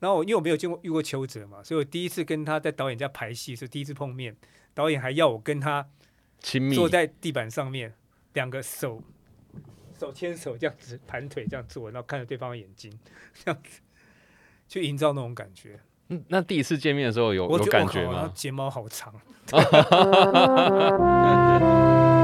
[0.00, 4.36] 然后我因为我没有见过遇过邱泽嘛，所以我第一次跟他在导演家排戏是第一次碰面，
[4.74, 5.86] 导演还要我跟他
[6.40, 7.94] 亲密坐在地板上面，
[8.32, 9.02] 两个手
[9.98, 12.98] 手牵手这样子盘腿这样坐，然后看着对方的眼睛，
[13.44, 13.80] 这样子
[14.66, 15.78] 去营造那种感觉。
[16.08, 18.32] 嗯那第一次见面的时候有有我觉得我感觉吗？
[18.34, 19.14] 睫毛好长，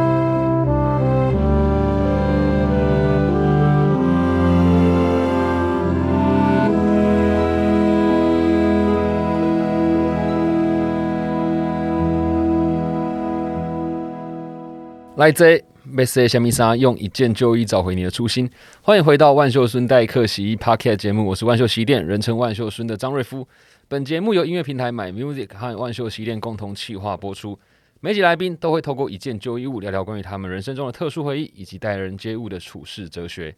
[15.16, 18.51] 来这没事虾米莎用一件旧衣找回你的初心。
[18.83, 23.48] 欢迎回到万秀孙代客洗衣 Podcast 节目，我是万秀洗衣店人称万秀孙的张瑞夫。
[23.88, 27.59] 本节目由音乐平台买 Music 和万秀洗衣店共同企划播出。
[28.01, 33.57] 每集来宾都会透过一件旧衣物聊聊关于他们人生中的特殊回忆，以及待人接物的处事哲学。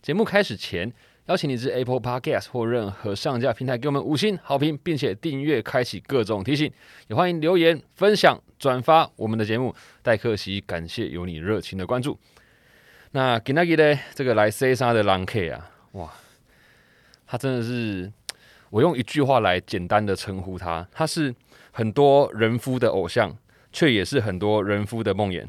[0.00, 0.92] 节目开始前，
[1.26, 6.70] 邀请你至 Apple Podcast 或任何上架平台给我们五星好评，并且订阅，开启各种提醒。
[7.08, 9.74] 也欢迎留言、分享、转发我们的节目。
[10.02, 12.16] 戴克西，感谢有你热情的关注。
[13.12, 16.12] 那今天呢，这个来 C 沙的狼 K 啊，哇，
[17.26, 18.12] 他真的是，
[18.68, 21.34] 我用一句话来简单的称呼他，他是
[21.72, 23.34] 很多人夫的偶像，
[23.72, 25.48] 却也是很多人夫的梦魇，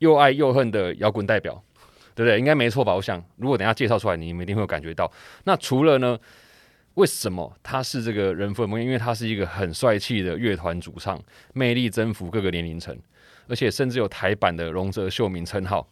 [0.00, 1.62] 又爱又恨的摇滚代表，
[2.16, 2.38] 对不对？
[2.38, 2.92] 应该没错吧？
[2.92, 5.10] 我想，如果等下介绍出来，你们一定会有感觉到。
[5.44, 6.18] 那除了呢，
[6.96, 8.82] 为什么他是这个人夫的梦？
[8.82, 11.22] 因为他是一个很帅气的乐团主唱，
[11.54, 12.94] 魅力征服各个年龄层。
[13.48, 15.88] 而且甚至有台版的荣泽秀明称号。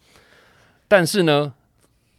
[0.88, 1.54] 但是呢，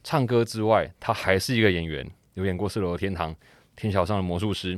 [0.01, 3.31] 唱歌之外，他还是一个演员，有演过《四楼的天堂》
[3.75, 4.75] 《天桥上的魔术师》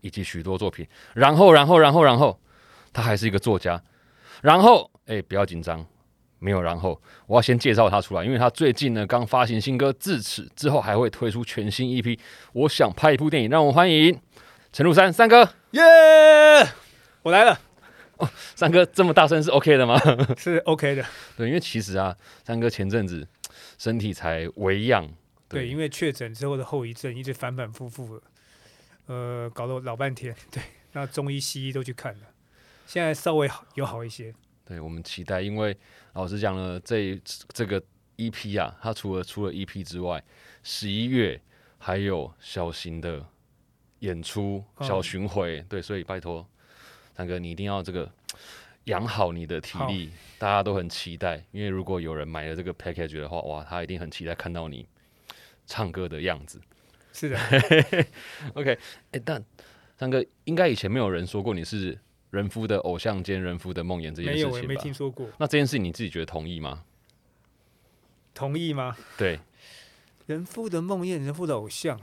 [0.00, 0.84] 以及许多作品。
[1.14, 2.40] 然后，然后，然后，然后，
[2.92, 3.80] 他还是一个作家。
[4.42, 5.86] 然后，哎，不要紧张，
[6.40, 12.18] 没有然后，我要先介绍他出来，因为他最近呢刚发行新歌《自此》，之后还会推出全新 EP。
[12.54, 14.18] 我想拍一部电影，让我欢迎
[14.72, 15.48] 陈露山三哥。
[15.72, 15.82] 耶、
[17.22, 17.60] 我来了，
[18.16, 20.00] 哦三哥这么大声是 OK 的吗？
[20.36, 21.04] 是 OK 的。
[21.36, 23.28] 对，因为其实啊，三哥前阵子
[23.78, 25.08] 身体才微恙，
[25.46, 28.22] 对，因为确诊之后的后遗症一直反反复复的，
[29.06, 30.34] 呃，搞了我老半天。
[30.50, 30.62] 对，
[30.92, 32.20] 那中医、西医都去看了，
[32.86, 34.34] 现在稍微好有好一些。
[34.64, 35.76] 对我们期待，因为
[36.12, 37.82] 老实讲呢，这这个
[38.16, 40.22] EP 啊，它除了除了 EP 之外，
[40.62, 41.40] 十一月
[41.78, 43.24] 还有小型的
[44.00, 46.46] 演出、哦小巡回，对，所以拜托
[47.16, 48.10] 三哥，你一定要这个
[48.84, 54.86] 养好你的体力，大家都很期待，因为如果有人买了这个 package 的话，哇，他一定很期待看到你
[55.66, 56.60] 唱歌的样子。
[57.12, 57.38] 是的，
[58.54, 58.78] OK，
[59.10, 59.44] 哎、但
[59.98, 61.98] 三哥应该以前没有人说过你是
[62.30, 64.82] 人夫的偶像兼人夫的梦魇这件没有，我也没事情吧？
[64.82, 65.28] 听说过。
[65.38, 66.84] 那这件事你自己觉得同意吗？
[68.32, 68.96] 同意吗？
[69.18, 69.40] 对，
[70.26, 72.00] 人夫的梦魇，人夫的偶像。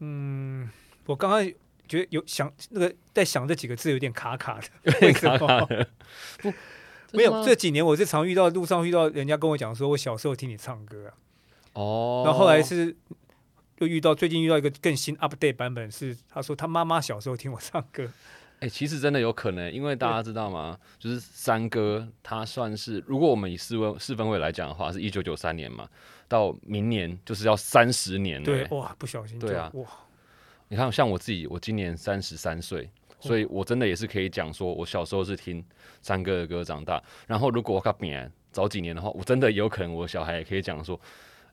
[0.00, 0.68] 嗯，
[1.06, 1.46] 我刚刚
[1.86, 5.88] 觉得有想那个在想这几个字有点卡卡的，有 点为什么卡卡的。
[6.42, 6.52] 不，
[7.12, 11.14] 没有这几年我是常遇到路上遇到人家跟我讲说，我小时候听你唱歌啊，
[11.74, 12.96] 哦，然后后来是
[13.80, 18.10] 又遇到最近遇到一个更新 update 版本是，他说他妈妈小时候听我唱歌，
[18.60, 20.78] 哎、其实真的有可能，因为大家知道吗？
[20.98, 25.88] 就是三哥他算是，如果我们以四分四分位来讲的话，是一九九三年嘛，
[26.28, 29.70] 到明年就是要三十年了、对，哇，不小心对啊。
[29.74, 29.86] 哇，
[30.68, 35.64] 你看，像我自己，我今年三十三岁，所以我真的也是可以讲说，我小时候是听
[36.02, 37.02] 三哥的歌长大。
[37.26, 41.00] 然后如果我靠扁早几年的话，我真的有可能我小孩也可以讲说，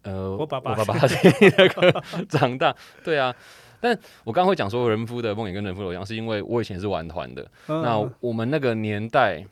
[0.07, 2.73] 呃，我爸爸我爸爸的歌 长大。
[3.03, 3.35] 对啊，
[3.81, 7.81] 但我刚刚会讲说人夫的梦魇跟人夫的偶像，是因为我以前是玩团的，嗯。
[7.81, 9.45] 那我们那个年代，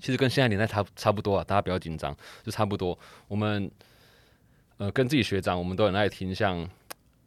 [0.00, 2.98] 其实跟现在年代差差不多啊，大家不要紧张，就差不多。
[3.28, 3.70] 我们
[4.78, 6.68] 呃跟自己学长，我们都很爱听像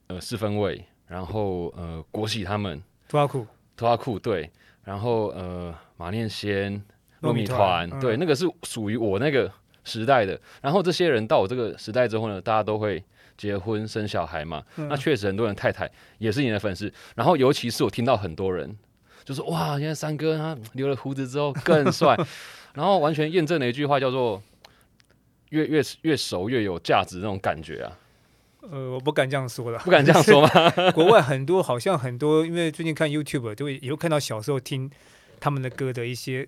[0.07, 2.81] 呃四分卫，然后呃国喜他们。
[3.07, 3.45] 图阿库
[3.77, 4.49] 拖拉库对，
[4.83, 6.83] 然后呃马念先、
[7.21, 9.49] 糯米团团，对，嗯那个是属于我那个
[9.85, 10.37] 时代的。
[10.61, 13.01] 然后这些人到我这个时代之后呢，大家都会
[13.37, 16.91] 结婚生小孩嘛，嗯那确实很多人太太也是你的粉丝。
[17.15, 18.77] 然后尤其是我听到很多人
[19.23, 22.17] 就说哇，现在三哥他留了胡子之后更帅，
[22.75, 24.41] 然后完全验证了一句话叫做
[25.49, 27.97] 越越越熟越有价值那种感觉啊，
[28.61, 30.49] 呃，我不敢这样说了，不敢这样说吗？
[30.93, 34.89] 国外很多好像很多，因为最近看 YouTube 就会也会看到小时候听
[35.39, 36.47] 他们的歌的一些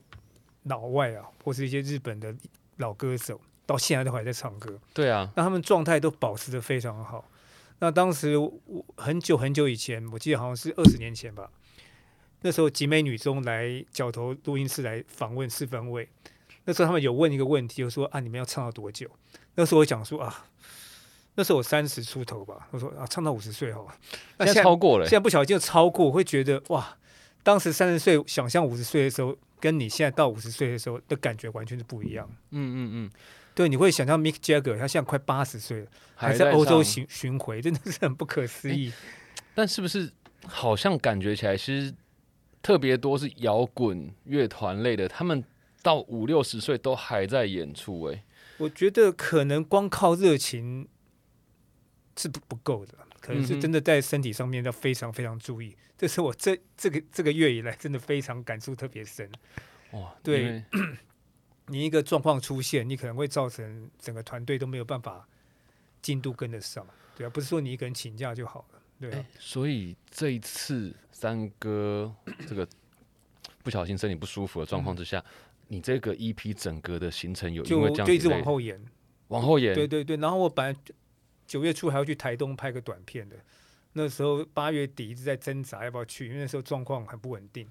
[0.63, 2.33] 老外啊，或是一些日本的
[2.77, 7.29] 老歌手，到现在都还在唱歌，对啊，那他们状态都保持的非常好。
[7.79, 8.51] 那当时我
[8.95, 11.50] 很久很久以前，我记得好像是二十年前吧，
[12.41, 16.09] 那时候集美女中来角头录音室来访问四分位，
[16.65, 19.09] 那时候他们有问一个问题，就说啊你们要唱到多久？
[19.56, 20.45] 那时候我讲说啊，
[21.35, 23.95] 那时候我三十出头吧，我说啊，唱到五十岁好了。
[24.38, 26.97] 那现在超过了现，在不小心就超过，会觉得哇，
[27.47, 32.29] 当时三十岁想象五十岁的时候，跟你现在到五十岁的时候的感觉完全是不一样。
[32.49, 33.11] 嗯嗯嗯，
[33.55, 38.91] 对，你会想象 Mick Jagger 他现在快八十岁了，还在欧洲唱巡巡回，真的是很不可思议。
[39.55, 40.11] 但是不是
[40.45, 41.95] 好像感觉起来，其实
[42.61, 45.41] 特别多是摇滚乐团类的，他们
[45.81, 48.23] 到五六十岁都还在演出、欸，
[48.57, 50.89] 我觉得可能光靠热情
[52.17, 55.75] 是不不够的，可能是真的在身体上面要非常非常注意。
[55.97, 59.29] 这是我这这个这个月以来真的非常感触特别深。
[59.91, 60.63] 哇，对。
[61.69, 65.27] 你一个状况出现，你可能会造成整个团队都没有办法
[66.01, 72.09] 进度跟得上，对啊，不是说你一个人请假就好了，对所以这一次三哥
[72.47, 72.65] 这个
[73.63, 75.21] 不小心身体不舒服的状况之下，
[75.67, 78.81] 你这个 EP 整个的行程有因为这样就就一直子往后延，
[79.27, 80.15] 往后延，对对对。
[80.15, 80.79] 然后我本来
[81.47, 83.38] 九月初还要去台东拍个短片的，
[83.94, 87.67] 那时候八月底一直在挣扎要不要去，因为那时候状况很不稳定。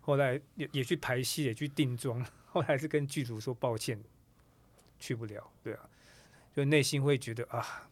[0.00, 2.22] 后来也也去排戏，也去定妆，
[2.52, 3.98] 后来是跟剧组说抱歉，
[4.98, 5.50] 去不了。
[5.62, 5.80] 对啊，
[6.54, 7.88] 就内心会觉得啊，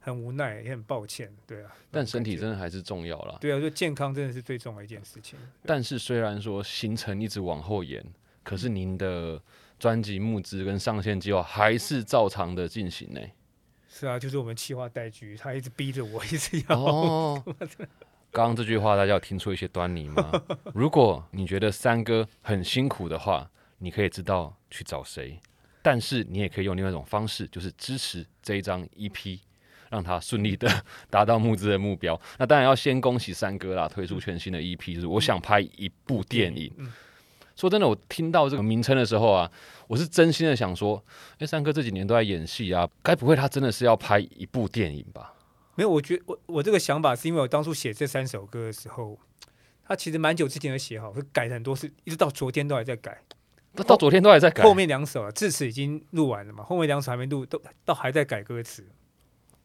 [0.00, 1.30] 很无奈，也很抱歉。
[1.46, 3.36] 对啊，但身体真的还是重要啦。
[3.42, 5.38] 对啊，就健康真的是最重要的一件事情。
[5.66, 8.02] 但是虽然说行程一直往后延，
[8.42, 9.38] 可是您的
[9.78, 13.20] 专辑募资跟上线计划还是照常的进行呢、
[13.94, 16.78] 是啊，就是我们企划代局，他一直逼着我， 一直要。
[16.78, 17.44] 哦，
[18.32, 20.42] 刚刚这句话大家有听出一些端倪吗？
[20.72, 25.38] 如果你觉得三哥很辛苦的话，你可以知道去找谁，
[25.82, 29.40] 但是你也可以用另外一种方式，就是支持这一张 EP。
[29.90, 30.66] 让他顺利的
[31.10, 32.18] 达到募资的目标。
[32.38, 36.72] 那当然要先恭喜三哥啦，推出全新的 EP，就是我想拍一部电影。
[36.78, 36.90] 嗯
[37.56, 39.50] 说真的，我听到这个名称的时候啊，
[39.86, 41.02] 我是真心的想说，
[41.38, 45.34] 哎、三哥这几年都在演戏啊，该不会他真的是要拍一部电影吧？
[45.74, 49.18] 没有，我觉我我这个想法是因为我当初写这三首歌的时候，
[49.84, 53.22] 他其实蛮久之前就写好，会改了很多次，一直到昨天都还在改。
[53.74, 58.84] 到到昨天都还在改，后面两首啊，至此已经录完了嘛，后面两首还没录，都到还在改歌词。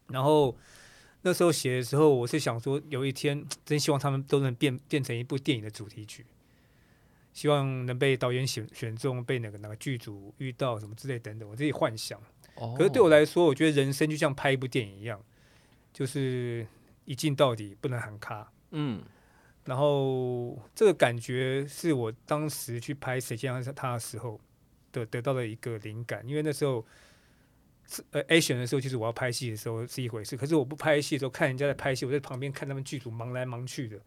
[0.08, 0.56] 然后
[1.24, 6.26] 那时候写的时候，我是想说，有一天真希望他们都能变变成一部电影的主题曲，
[7.38, 12.20] 希望能被导演选选中，被哪个哪个剧组遇到什么之类等等，我自己幻想。
[12.56, 15.24] 哦可是对我来说，我觉得人生就像拍一部电影一样，
[15.94, 16.66] 就是
[17.06, 18.52] 一镜到底，不能喊卡。
[18.72, 19.04] 嗯，
[19.66, 24.42] 然后这个感觉是我当时去拍《谁先爱上他》的时候
[24.92, 26.84] 的得到的一个灵感，因为那时候
[27.88, 34.02] 是呃 A 选的时候，其实我要拍戏的时候是一回事，可是我不拍戏的时候，看人家在拍戏，我在旁边看他们剧组忙来忙去的，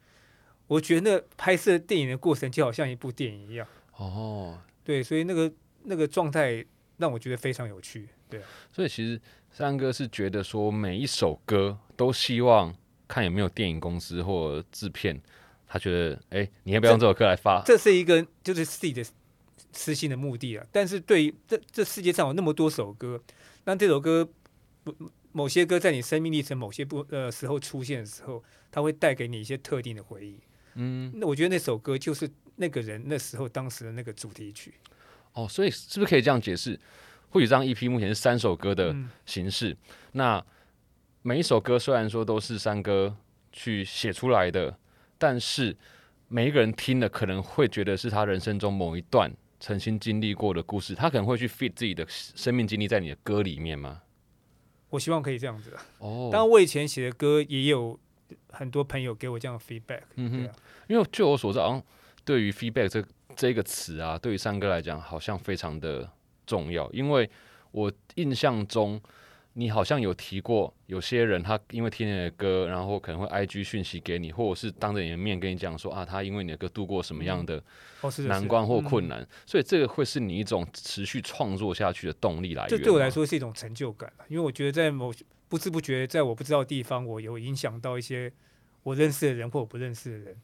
[0.71, 5.53] 我觉得那拍摄电影的过程就好像一部电影一样，哦，对，所以那个
[5.83, 6.65] 那个状态
[6.99, 9.21] 让我觉得非常有趣，对啊，所以其实
[9.51, 12.73] 三哥是觉得说每一首歌都希望
[13.09, 15.21] 看有没有电影公司或制片，
[15.67, 17.61] 他觉得哎、你要不要用这首歌来发？
[17.67, 19.05] 这是一个就是自己的
[19.73, 20.65] 私心的目的啊。
[20.71, 23.21] 但是对于这这世界上有那么多首歌，
[23.65, 24.29] 那这首歌
[24.85, 24.95] 某
[25.33, 30.39] 某些歌在你生命历程某些不呃时候出现的时候，它会带给你一些特定的回忆。
[30.75, 34.75] 嗯，那我觉得那首歌就是那个人那时候当时的那个主题曲。
[35.33, 36.79] 哦，所以是不是可以这样解释？
[37.31, 39.77] 或许这张 EP 目前是三首歌的嗯，形式，
[40.13, 40.45] 那
[41.23, 43.17] 每一首歌虽然说都是三哥
[43.53, 44.77] 去写出来的，
[45.17, 45.77] 但是
[46.27, 54.03] 每一个人听了可能会觉得是他人生中某一段曾经经历过的故事，他可能会去 fit 自己的生命经历在你的歌里面吗？
[54.89, 55.87] 我希望可以这样子啊。
[55.99, 57.97] 哦，当然，我以前写的歌也有
[58.51, 60.03] 很多朋友给我这样的 feedback。
[60.17, 60.51] 嗯哼
[60.89, 61.83] 因为据我所知，好像
[62.25, 63.05] 对于 feedback 这
[63.37, 66.11] 这个词啊，对于三哥来讲，好像非常的
[66.47, 66.91] 重要。
[66.93, 67.29] 因为
[67.71, 69.01] 我印象中，
[69.55, 77.63] 你好像有提过，有些人他因为听你的歌，然后可能会 IG 讯息给你，或者是当着你的面跟你讲说啊，他因为你的歌度过什么样的
[78.27, 79.07] 难关或困。
[79.07, 82.71] 难，所以这个会是你一种持续创作下去的动力来源。
[82.71, 85.13] 这对我来，说是一种成就感啊，因为我觉得在某
[85.51, 88.33] 不知不觉，在我不知道的地方，我有影响到一些
[88.85, 90.41] 我认识的人或我不认识的人，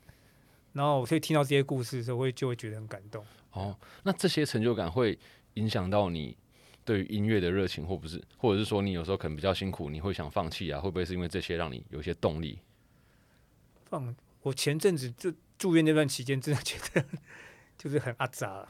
[0.73, 3.25] 然后我会听到这些故事的时候，会就会觉得很感动。
[3.53, 5.17] 哦，那这些成就感会
[5.55, 6.37] 影响到你
[6.85, 10.81] 对于音乐的热情，或不是，或者是说你有时候可能比较辛苦，你会想放弃啊？
[10.81, 12.59] 会不会是因为这些让你有一些动力？
[13.85, 17.07] 放我前阵子就住院那段期间，真的觉得
[17.79, 18.69] 就是很阿杂。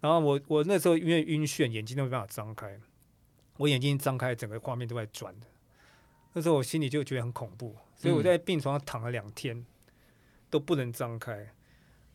[0.00, 2.78] 然后我我那时候因为晕眩，眼睛都没办法张开，
[3.56, 5.46] 我眼睛张开，整个画面都在转的。
[6.36, 9.64] 那时候我心里就觉得很恐怖，所以我在病床上躺了两天，
[10.50, 11.54] 都不能张开。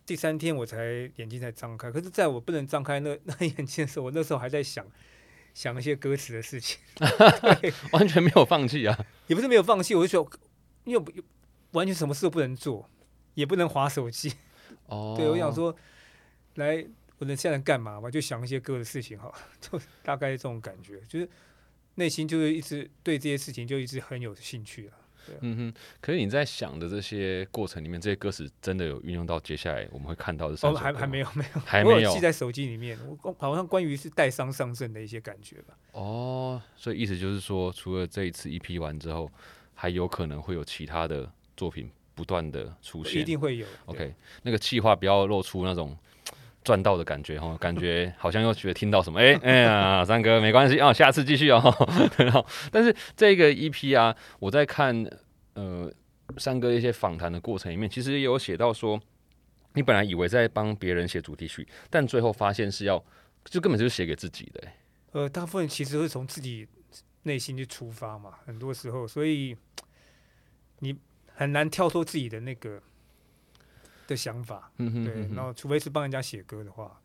[0.06, 4.86] 第三天我才眼睛才张开，可是在我不能张开那 那眼睛的时候，我那时候还在想，
[5.56, 6.78] 想一些歌词的事情，
[7.94, 8.96] 完全没有放弃啊。
[9.26, 10.32] 也不是没有放弃，我就说，
[10.84, 11.24] 因为
[11.72, 12.88] 完全什么事都不能做，
[13.34, 14.32] 也不能划手机。
[14.86, 15.76] 哦，对，我想说，
[16.56, 16.86] 来，
[17.18, 18.12] 我能现在干嘛嘛？
[18.12, 21.28] 就想一些歌的事情哈，就大概这种感觉，就是
[21.96, 24.98] 内心就是一直对这些事情就一直很有兴趣啊。
[25.42, 30.94] 嗯哼，可是你在想的这些过程里面，这些歌词真的有运用到接下来我们会看到的三哦，首歌吗？
[30.94, 35.78] 还还没有没有，还没有记在手机里面，我好像关于是带伤上阵的一些感觉吧。
[35.92, 39.32] 哦，所以意思就是说，除了这一次 EP 完之后，
[39.76, 43.22] 还有可能会有其他的作品不断的出现。
[43.22, 43.68] 一定会有。
[43.86, 45.96] OK，那个气话不要露出那种
[46.64, 51.62] 赚到的感觉哈，感觉好像又觉得听到什么，哎、 哎呀，三哥没关系啊，下次继续哦。
[52.18, 55.06] 然后，但是这个 EP 啊，我在看
[55.54, 55.92] 呃
[56.38, 59.00] 三哥一些访谈的过程里面，其实也有写到说，
[59.74, 63.04] 你本来以为在帮别人写主题曲，但最后发现是要
[63.46, 64.64] 就根本就是写给自己的、
[65.14, 66.68] 呃，大部分其实都是从自己
[67.24, 69.56] 内心去出发嘛，很多时候，所以
[70.80, 70.96] 你
[71.34, 72.82] 很难跳脱自己的那个
[74.12, 74.72] 的想法。
[74.78, 77.02] 嗯哼对，然后除非是帮人家写歌的话，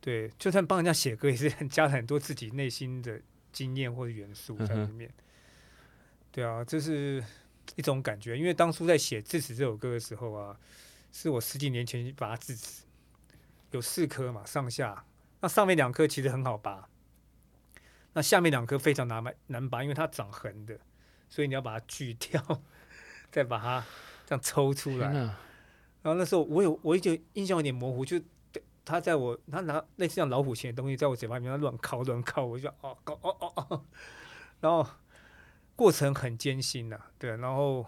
[0.00, 3.20] 对，就算帮人家写歌，也是很加了很多自己内心的
[3.52, 5.12] 经验或者元素在里面。
[6.30, 7.22] 对啊，这是
[7.76, 8.38] 一种感觉。
[8.38, 10.56] 因为当初在写《致死》这首歌的时候啊，
[11.12, 12.84] 是我十几年前拔智齿，
[13.72, 15.04] 有四颗嘛，上下。
[15.40, 16.88] 那上面两颗其实很好拔，
[18.12, 20.78] 那下面两颗非常难拔难拔，因为它长横的，
[21.28, 22.62] 所以你要把它锯掉，
[23.30, 23.84] 再把它
[24.26, 25.36] 这样抽出来
[26.08, 28.18] 然后那时候我有我一直印象有点模糊，就
[28.82, 33.84] 他在我他拿类似像老虎钳的东西在我嘴巴里面乱靠乱靠，我就哦哦哦哦哦，
[34.60, 34.86] 然后
[35.76, 37.84] 过程很艰辛呐、对，然后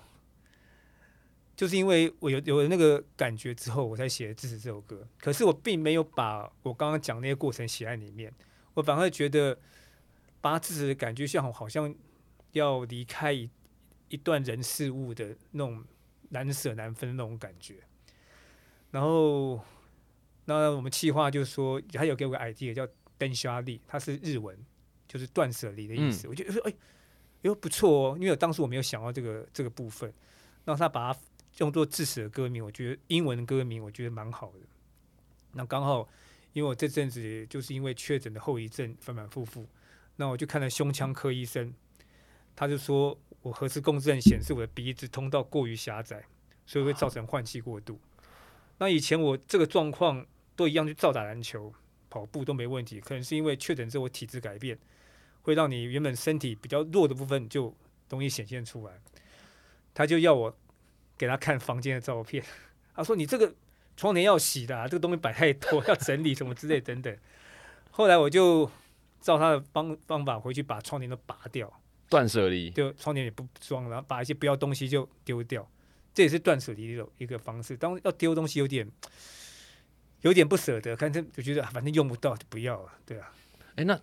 [1.56, 5.08] 就是因为我有有了那个感觉之后，我才写《支持》这首歌。
[5.18, 8.30] 可是我并没有把我刚刚讲那些过程写在里面，
[8.74, 9.58] 我反而觉得
[10.42, 11.94] 把支持的感觉像好像
[12.52, 13.48] 要离开一
[14.10, 15.82] 一段人事物的那种
[16.28, 17.76] 难舍难分的那种感觉。
[18.90, 19.60] 然后，
[20.46, 24.56] 那我们企划就说，他有给我个 idea 叫“灯沙利”，它是日文，
[25.06, 26.26] 就是断舍离的意思。
[26.26, 26.74] 我就说，哎，
[27.42, 30.12] 哟不错哦，因为当时我没有想到这个这个部分。
[30.64, 31.20] 然后他把它
[31.58, 34.58] 用作致死的歌名，我觉得英文歌名我觉得蛮好的。
[35.52, 36.08] 那刚好，
[36.52, 39.66] 因为我这阵子就是因为确诊的后遗症反反复复，
[40.16, 41.72] 那我就看了胸腔科医生，
[42.54, 46.24] 他就说我核磁共振显示我的鼻子通道过于狭窄，
[46.66, 47.98] 所以会造成换气过度。
[48.80, 51.70] 那以前我这个状况都一样去照打篮球、
[52.08, 54.76] 跑步都没问题，可能是因为确诊之后我体质改变，
[55.42, 57.74] 会让你原本身体比较弱的部分就
[58.08, 58.94] 容易显现出来。
[59.92, 60.56] 他就要我
[61.18, 62.42] 给他看房间的照片，
[62.96, 63.54] 他说你这个
[63.98, 67.14] 窗帘要洗的、啊，这个东西摆太多，要整理什么之类等等。
[67.90, 68.70] 后来我就
[69.20, 71.70] 照他的方方法回去把窗帘都拔掉，
[72.08, 75.68] 断舍离，就窗帘也不装，然后把一些不要东西就丢掉，
[76.20, 77.74] 这也是断舍离的一种一个方式。
[77.74, 78.86] 当要丢东西有点
[80.20, 83.32] 有点不舍得，反正就觉得啊反正用不到就不要了，对啊。
[83.76, 83.98] 哎、那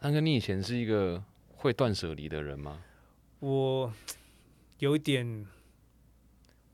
[0.00, 2.82] 安哥，你以前是一个会断舍离的人吗？
[3.38, 3.90] 我
[4.78, 5.46] 有一点，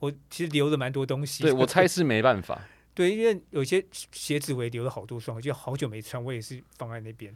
[0.00, 1.44] 我其实留了蛮多东西。
[1.44, 2.60] 对我猜是没办法。
[2.92, 7.32] 对，因为有些鞋子我也留了好多双，就好久没穿，我也是放在那边，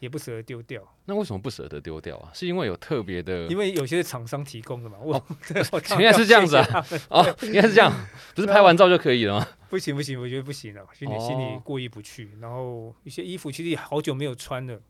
[0.00, 0.82] 也不舍得丢掉。
[1.06, 2.30] 那为什么不舍得丢掉啊？
[2.34, 4.98] 是因为有特别的因为有些是厂商提供的嘛。
[5.00, 5.14] 我
[5.98, 7.92] 原来然是这样子啊哦，应该是这样，
[8.34, 9.48] 不是拍完照就可以了吗？
[9.68, 12.30] 不行不行，我觉得不行了，心里心里哦过意不去。
[12.40, 14.80] 然后一些衣服其实也好久没有穿了，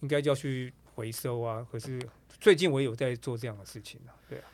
[0.00, 1.66] 应该就要去回收啊。
[1.70, 2.00] 可是
[2.40, 4.44] 最近我也有在做这样的事情啊，对啊，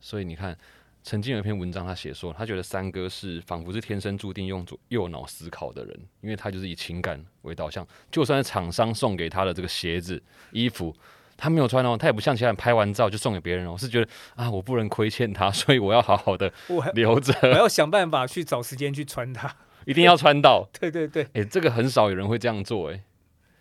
[0.00, 0.56] 所以你看，
[1.02, 10.94] 曾经有一篇文章，他写说，他觉得三哥是仿佛是天生注定用左右脑思考的人，因为他就是以情感为导向，就算是厂商送给他的这个鞋子、衣服。
[11.40, 16.52] 他没有穿哦，他也不像其他人拍完照就送给别人哦，是觉得 啊，我不能亏欠他， 所以我要好好的
[16.94, 19.54] 留着， 我要想办法去找时间去穿它。
[19.86, 20.68] 一定要穿到。
[20.80, 23.00] 对对对，诶，这个很少有人会这样做，诶，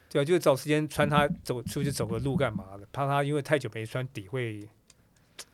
[0.10, 4.67] 对啊，就是找时间穿它走出去走个路干嘛的，怕它因为太久没穿底会，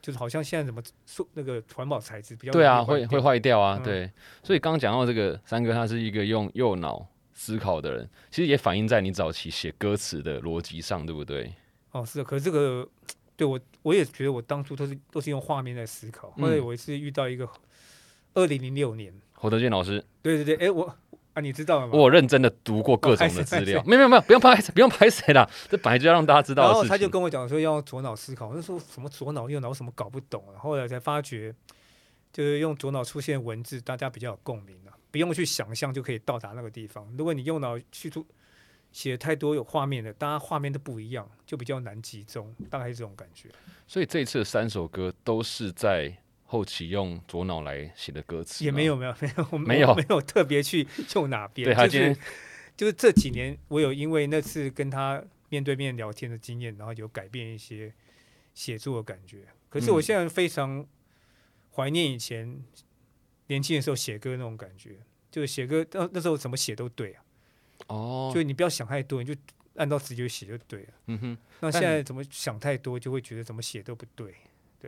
[0.02, 3.84] 就是好像现在怎么塑那个环保材质比较对啊，会会坏掉啊，嗯。
[3.84, 4.12] 对。
[4.42, 11.54] 所以刚刚讲到这个三哥，他是一个用右脑思考的人，其实也反映在你早期写歌词的逻辑上，对不对？
[11.92, 12.88] 哦，是的，可是这个
[13.36, 16.66] 对我我也觉得我当初都是都是用画面在思考，后来嗯。
[16.66, 17.48] 我是遇到一个
[18.34, 20.96] 二零零六年，侯德健老师，对对对，哎我
[21.34, 21.94] 啊你知道了吗？
[21.94, 26.84] 我有认真的读过各种的资料，哦没有没有没有，不用拍不用拍谁啦，这本来就要让大家知道然后。
[26.86, 31.54] 他就跟我讲说要用左脑思考，我那时候什么左脑右脑我什么搞不懂啊，后来才发觉，
[32.32, 37.08] 就是用左脑出现文字，大家比较有共鸣啊，不用去想象就可以到达那个地方。
[37.18, 38.25] 如果你右脑去出
[38.92, 43.50] 写太多有画面的，大家画面都不一样，就比较难集中，大概是这种感觉。
[43.88, 46.16] 所以这一次的三首歌都是在
[46.54, 51.66] 后期用左脑来写的歌词，也没有没有没有，我没有没有特别去用哪边。
[51.66, 52.18] 对他就是今天
[52.78, 55.20] 就是这几年，我有因为那次跟他
[55.50, 57.92] 面对面聊天的经验，然后有改变一些
[58.54, 59.48] 写作的感觉。
[59.68, 60.86] 可是我嗯现在非常
[61.74, 62.64] 怀念以前
[63.48, 64.98] 年轻的时候写歌那种感觉，
[65.32, 67.24] 就是写歌那那时候怎么写都对啊，
[67.88, 69.42] 哦，就你不要想太多，你就
[69.76, 70.94] 按照直觉写就对了。
[71.08, 74.36] 嗯哼，那现在怎么想太多，就会觉得怎么写都不对。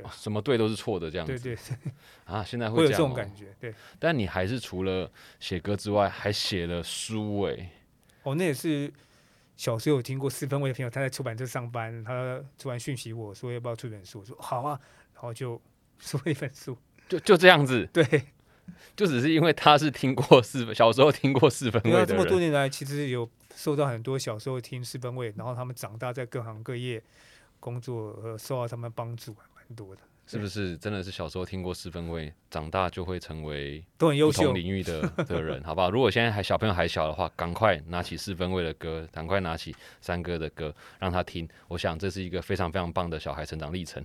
[0.04, 1.92] 哦什么对都是错的这样对子对，
[2.25, 3.56] 啊，现在会有这种感觉。
[3.60, 5.10] 对，但你还是除了
[5.40, 7.70] 写歌之外，还写了书诶。
[8.24, 8.92] 哦，那也是
[9.56, 14.80] 小时候有听过四分位的朋友，他在出版社上班，他突然讯息我说要不要出一本书，我说好啊，
[15.14, 15.62] 然后就
[16.00, 16.78] 出了一本书。
[17.08, 18.04] 就就这样子，对，
[18.96, 27.02] 就只是因为他是听过四分，小时候听过四分位的这么多，年来，其实有受到很多小时候听四分位，然后他们长大在各行各业
[27.60, 30.78] 工作，呃，受到他们帮助还蛮多的，是不是？
[30.78, 34.54] 真的是小时候听过四分位，长大就会成为都很优秀。
[34.54, 35.90] 领域的的人， 好不好？
[35.90, 41.48] 如果现在还小朋友还小的话，赶快拿起四分位的歌，赶快拿起三哥的歌，让他听。
[41.68, 44.04] 我想这是一个非常非常棒的小孩成长历程。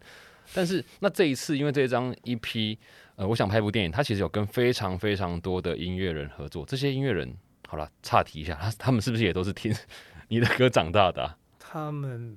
[0.53, 2.77] 但是那这一次，因为这一张 EP，
[3.17, 6.65] 呃，我想拍部电影，他其实有跟非常非常多的音乐人合作。
[6.67, 7.33] 这些音乐人，
[7.69, 9.73] 好了，岔题一下，他他们是不是也都是听
[10.29, 12.37] 你的歌长大的啊、他们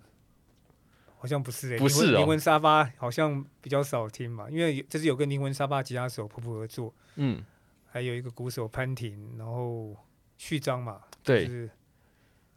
[1.23, 7.41] 好像不是、欸，不是哦灵魂沙发好像比较少听嘛，因为这是有跟灵魂沙发吉他手普普合作，嗯，
[7.89, 9.95] 还有一个鼓手潘婷，然后
[10.37, 11.69] 序章嘛，对就，是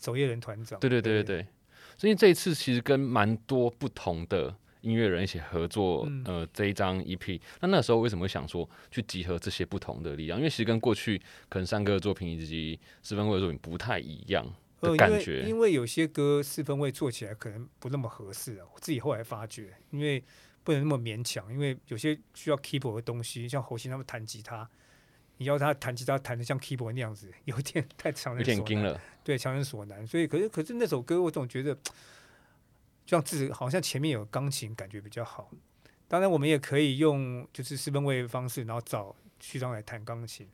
[0.01, 0.81] 守夜人团长。
[0.81, 1.47] 对对对对对，
[1.97, 7.41] 所以这一次其实跟蛮多不同的音乐人一起合作，嗯呃，这一张 EP。
[7.61, 10.41] 那那时候为什么会想说去集合这些不同的力量？
[10.41, 14.45] 因为其实跟过去可能三哥的作品以及四分卫的作品不太一样
[14.81, 15.43] 呃，因为。
[15.49, 20.23] 因为有些歌四分位做起来可能不那么合适啊，我自己后来发觉，因为
[20.63, 24.69] 不能那么勉强，因为有些需要 keyboard 的东西，像侯鑫他们弹吉他，
[25.39, 30.07] 你要他弹吉他弹的像 keyboard 那样子， 有点太强人所难，了，对，强人所难。
[30.07, 35.51] 所以，可是可是那首歌我总觉得，就像自好像前面有钢琴，感觉比较好。
[36.09, 40.49] 当然，我们也可以用就是四分位的方式，然后找序章来弹钢琴。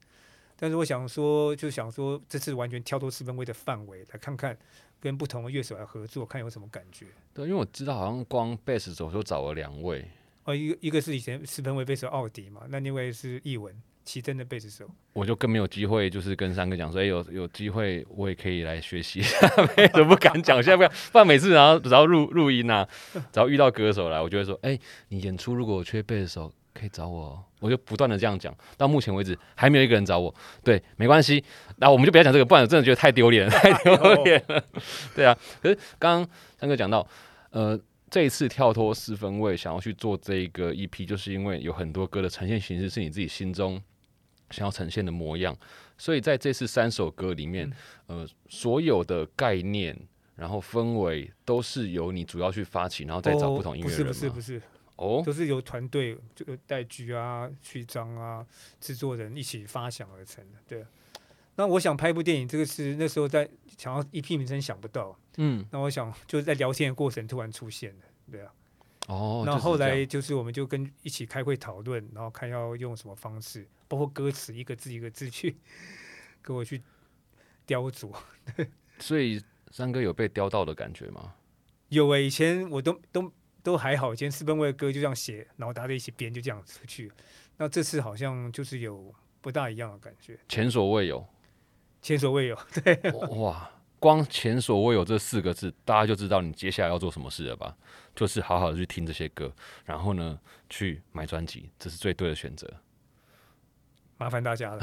[0.62, 4.56] 但是我想说，就想说这次完全跳脱四分位的范围，来看看
[5.00, 7.06] 跟不同的乐手来合作，看有什么感觉。
[7.34, 10.04] 对，因为我知道好像光贝斯手就找了两位，
[10.44, 14.88] 哦，一个一个是以前四分位贝斯手奥迪嘛，那另外是译文奇珍的贝斯手。
[15.14, 19.36] 我就更没有机会，就是跟三哥讲说，哎、有有机会我也可以来学习一下，
[19.76, 22.88] 没都不敢讲，现在不要，不然每次然后只要录录音啊，
[23.32, 31.42] 只要遇到歌手来，我就会说，哎、你演出如果有缺贝的时候可以找我哦，我就不断的这样讲，到目前为止还没有一个人找我，对，没关系，
[31.76, 34.64] 那我们就不要讲这个，不然我真的觉得太丢脸了，太丢脸了，
[35.14, 37.06] 对啊，可是刚刚三哥讲到，
[37.50, 37.78] 呃。
[38.10, 43.80] 这一次跳脱四分位，想要去做这一个 EP，就是因为有很多歌的呈现形式是你自己心中
[44.50, 45.56] 想要呈现的模样，
[45.96, 47.72] 所以在这次三首歌里面，
[48.08, 49.98] 呃，所有的概念，
[50.36, 54.34] 然后氛围都是由你主要去发起，然后再找不同音乐人哦不是不是吗？
[54.34, 54.62] 不是，
[54.96, 58.46] 哦，都是由团队就戴居啊、序章啊、
[58.80, 60.58] 制作人一起发想而成的。
[60.68, 60.86] 对，
[61.56, 68.52] 那我想拍一部电影，这个是那时候在想要一批名称想不到，嗯，那我想就是在聊天的过程突然出现的，对啊。
[69.08, 75.56] 哦，那后来就是我们就跟一起开会讨论，然后看要用什么方式，包括歌词一个字一个字去
[76.40, 76.80] 给我去
[77.66, 78.14] 雕琢。
[79.00, 81.34] 所以三哥有被雕到的感觉吗？
[81.88, 87.10] 有诶、以前我都都都还好，以前四分位的歌就这样写，然后大家一起编，就这样出去。
[87.56, 91.26] 那这次好像就是有不大一样的感觉，前所未有，
[92.00, 92.58] 前所未有。
[92.82, 93.70] 对哇！
[93.98, 97.76] 光前所未有这四个字，大家就知道你接下来要做什么事了吧？
[98.16, 100.36] 就是好好的去听这些歌，然后呢，
[100.68, 102.68] 去买专辑，这是最对的选择。
[104.22, 104.80] 麻烦大家了。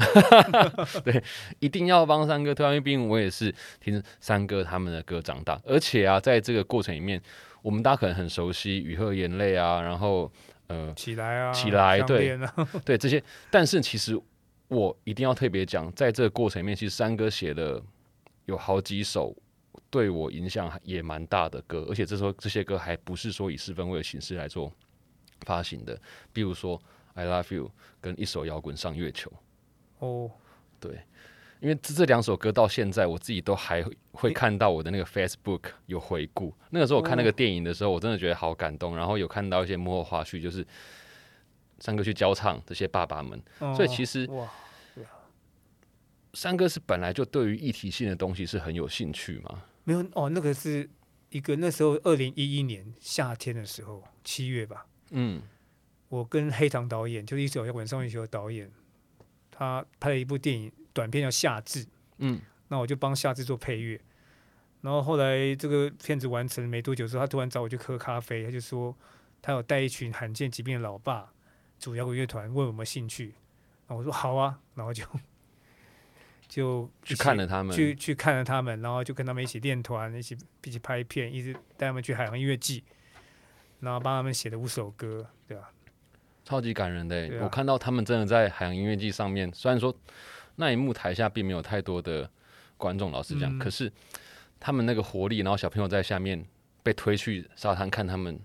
[1.02, 1.22] 对
[1.60, 7.18] 一定要帮三哥推完，因为毕竟我也是听三哥他们的歌长大，而且啊，在这个过程里面，
[7.62, 10.30] 我们大家可能很熟悉《雨后眼泪》啊，然后
[10.66, 12.38] 呃，起来啊，起来对
[12.84, 14.20] 对这些，但是其实
[14.68, 17.82] 我一定要特别讲，在这个过程里面，其实三哥写的
[18.44, 19.34] 有好几首
[19.88, 24.70] 对我影响也蛮大的歌，而且这时候这些歌还不是说以四分位的形式来做
[25.46, 25.98] 发行的，
[26.30, 26.78] 比如说
[27.14, 27.66] 《I Love You》
[28.00, 29.32] 跟一首摇滚上月球。
[29.98, 30.30] 哦，
[30.78, 31.00] 对，
[31.60, 36.54] 因为这这两首歌到现在我自己都还会看到我的那个 Facebook 有回顾。
[36.70, 40.66] 那个时候我看那个哦电影的时候，我真的觉得好感动，然后有看到一些幕后花絮，就是
[41.78, 43.42] 三哥去教唱这些爸爸们。
[43.58, 44.50] 哦所以其实哇，
[46.32, 49.64] 三哥是本来就对于议题性的东西是很有兴趣吗？
[49.84, 50.88] 没有哦，那个是
[51.30, 55.42] 一个那时候二零一一年夏天的时候，七月吧，嗯，
[56.10, 58.70] 我跟黑糖导演，就是一首摇滚少年球的导演，
[59.50, 61.84] 他拍了一部电影短片叫《夏至》，
[62.18, 63.98] 嗯，那我就帮夏至做配乐。
[64.82, 68.94] 然后后来这个片子完成没多久之后，他突然找我去喝咖啡，他就说
[69.40, 71.32] 他有带一群罕见疾病的老爸
[71.78, 73.34] 组摇滚乐团，问我有没有兴趣。
[73.86, 75.04] 然后我说好啊，然后就
[76.48, 82.82] 就去看了他们，去去看了他们，然后就跟他们一起练团，一起一起拍片，一直带他们去海洋音乐季，
[83.80, 85.70] 然后帮他们写了五首歌，对吧、
[86.50, 89.94] 超级感人的欸、啊我看到他们真的在海洋音乐季上面，虽然说
[90.56, 92.28] 那一幕台下并没有太多的
[92.76, 93.90] 观众，老实讲，嗯可是
[94.58, 96.44] 他们那个活力，然后小朋友在下面
[96.82, 98.36] 被推去沙滩看他们，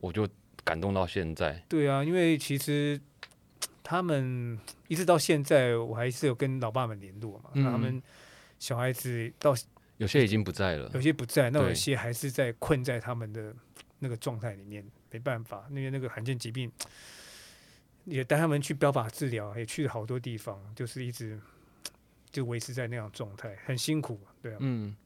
[0.00, 0.28] 我就
[0.64, 1.62] 感动到现在。
[1.68, 3.00] 对啊，因为其实
[3.84, 7.50] 他们一直到现在，我还是有跟老爸们联络嘛。
[7.52, 8.02] 嗯那他们
[8.58, 9.54] 小孩子到
[9.98, 13.54] 有些已经不在了有，些不在，那有些还是在困在他们的
[14.00, 16.68] 那个状态里面，没办法，因为那个罕见疾病
[18.04, 21.40] 也带他们去标靶治疗，也去了好多地方，就是一直
[22.30, 24.96] 就维持在那样状态，很辛苦，对啊，嗯，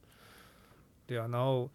[1.06, 1.70] 对啊，然后。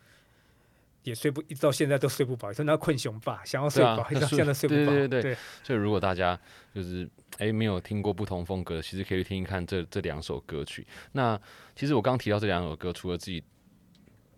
[1.05, 2.53] 也睡不，一直到现在都睡不饱。
[2.53, 4.91] 说那困熊爸想要睡饱，一直到 现在都睡不饱。
[4.93, 6.39] 对对对对所以如果大家
[6.73, 7.05] 就是
[7.39, 10.87] 诶没有听过不同风格的，其实可以去听一看这这两首歌曲。
[11.11, 11.37] 那
[11.75, 13.43] 其实我刚提到这两首歌，除了自己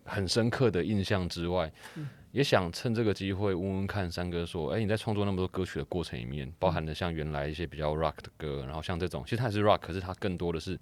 [0.04, 10.78] 很深刻的印象之外，嗯也想趁这个机会问问看三哥说，哎，你在创作那么多歌曲的过程里面，包含了像原来一些比较 rock 的歌，然后像这种其实它也是 rock，可是它更多的是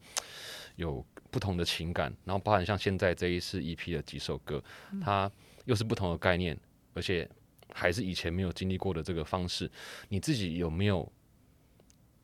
[0.75, 4.61] 有不同的情感，然后包含像现在这一次 EP 的几首歌，
[5.01, 5.31] 它
[5.65, 6.59] 又是不同的概念，
[6.93, 7.31] 而且
[7.73, 9.71] 还是以前没有经历过的这个方式。
[10.09, 11.09] 你自己有没有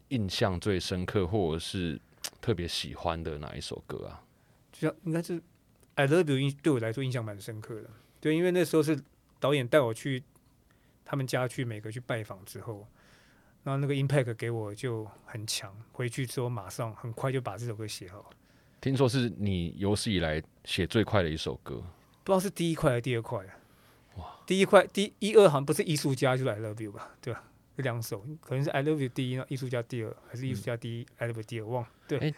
[0.08, 2.00] 印象最深刻，或者是
[2.40, 4.24] 特别喜欢的哪一首歌啊？
[4.72, 5.40] 就像应该是
[5.94, 7.88] 《I Love You》对我来说印象蛮深刻的。
[8.20, 9.00] 对，因为那时候是
[9.40, 10.22] 导演带我去
[11.04, 12.86] 他们家去美国去拜访之后，
[13.64, 15.74] 然后那个 impact 给我就很强。
[15.92, 18.30] 回去之后马上很快就把这首歌写好，
[18.80, 21.82] 听说是你有史以来写最快的一首歌，
[22.22, 23.56] 不知道是第一块还是第二块啊。
[24.16, 24.36] 哇！
[24.46, 27.10] 第一块第一二好像不是艺术家就是《I Love You》吧？
[27.20, 27.44] 对吧？
[27.76, 31.66] 这两首可能是《I Love You》第一，艺术家第二，还是艺术家第一，I Love You》第二？
[31.66, 31.88] 忘了。
[32.06, 32.34] 对，诶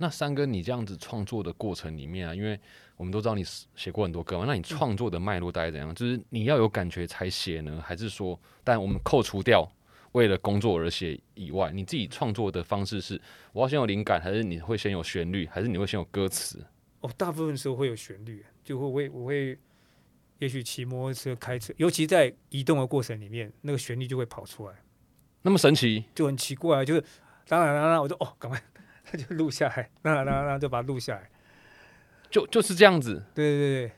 [0.00, 2.58] 那三哥，你这样子创作的过程里面啊，因为
[2.96, 5.94] 我们都知道你写过很多歌嘛，那你创作的脉络大概怎样？
[5.94, 9.70] 就是你要有感觉才写呢，还是说，但我们扣除掉
[10.12, 13.20] 为了工作而写以外，你自己创作的方式是，
[13.52, 16.64] 我要先有灵感，还是你会先有旋律，还是你会先有歌词？
[17.00, 19.58] 哦，大部分时候会有旋律，就会我会我会，
[20.38, 24.74] 也许骑摩托车、开车，尤其在移动的过程里面，那个旋律就会跑出来，
[25.42, 27.04] 那么神奇，就很奇怪，就是
[27.46, 28.62] 当然当然，我就哦，赶快
[29.16, 31.28] 就录下来，当然当然当然就把它录下来，
[32.30, 33.22] 就就是这样子。
[33.34, 33.92] 对对对，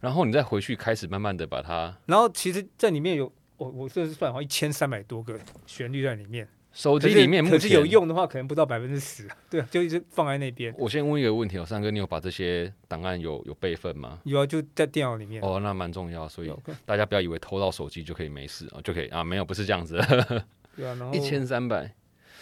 [0.00, 7.84] 然后你再回去开始慢慢的把它然后其实在里面有我我这是算好像一千三百多个旋律在里面，手机里面目可是有。
[7.86, 14.20] 用的话，可能不到百分之十，对啊，就一直放在那边，我先问一个问题哦，三哥，你有把这些档案有有备份吗？
[14.24, 16.52] 有啊，就在电脑里面，哦，那蛮重要，所以
[16.84, 20.44] 大家不要以为偷到手机就可以没事啊，就可以啊，没有，不是这样子的。
[20.76, 21.94] 对啊，然后一千三百。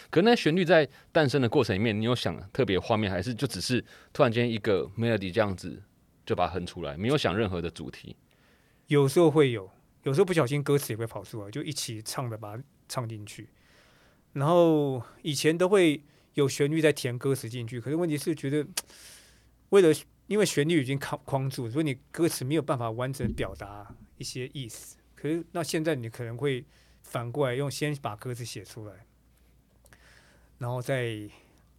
[0.09, 5.81] 可那旋律在诞生的过程里面，你有想特别画面，还是就只是突然间一个 melody 这样子
[6.25, 8.15] 就把它哼出来，没有想任何的主题？
[8.87, 9.69] 有时候会有，
[10.03, 13.49] 有时候不小心歌词也会跑出来，就一起唱的把它唱进去。
[14.33, 16.01] 然后以前都会
[16.35, 18.65] 有旋律在填歌词进去，可是问题是觉得
[19.69, 19.93] 为了
[20.27, 24.97] 因为旋律已经框框住，所以你歌词没有办法完整表达一些意思。
[25.15, 26.63] 可是那现在你可能会
[27.01, 28.93] 反过来用先把歌词写出来，
[30.57, 31.17] 然后再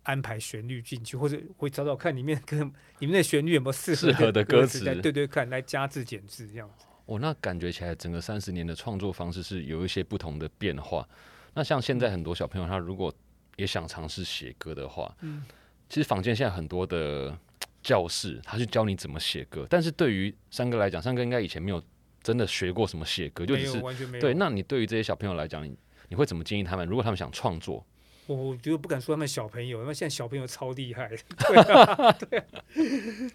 [0.04, 2.60] 安排旋律进去，或者会找找看里面跟
[3.00, 6.86] 里面的旋律有没有适适合的歌歌词来对对看，来加字减字这样子。
[7.06, 11.08] 哦，那感觉起来整个三十年的创作方式是有一些不同的变化。
[11.54, 13.12] 那像现在很多小朋友，他如果
[13.56, 15.44] 也想尝试写歌的话，嗯
[15.88, 17.36] 其实坊间现在很多的
[17.82, 19.66] 教室，他去教你怎么写歌。
[19.70, 21.82] 但是对于三哥来讲，三哥应该以前没有
[22.22, 24.20] 真的学过什么写歌，就只是完全没有。
[24.20, 24.34] 对。
[24.34, 25.74] 那你对于这些小朋友来讲，你
[26.10, 26.86] 你会怎么建议他们？
[26.86, 27.84] 如果他们想创作，
[28.28, 31.08] 我我觉得不敢说他们小朋友，因为现在小朋友超厉害。
[31.48, 32.46] 对啊，对啊，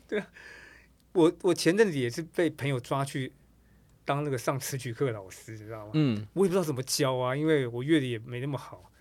[0.08, 0.28] 对啊。
[1.14, 3.34] 我我前阵子也是被朋友抓去
[4.06, 5.92] 当那个上词曲课老师，你知道吗？
[5.96, 8.92] 嗯，我也不知道怎么教啊，因为我乐理也没那么好。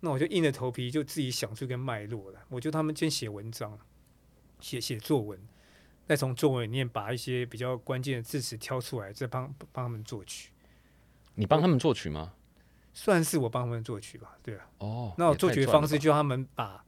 [0.00, 2.44] 那我就硬着头皮就自己想出一个脉络了。
[2.50, 3.78] 我就他们先写文章，
[4.60, 5.40] 写写作文，
[6.06, 10.50] 再从作文里面把一些比较关键的字词挑出来，再帮帮他们作曲。
[11.34, 12.34] 你帮他们作曲吗？
[12.94, 14.64] 算是我帮他们作曲吧，对啊。
[14.78, 16.82] 哦，那我作曲的方式就让他们把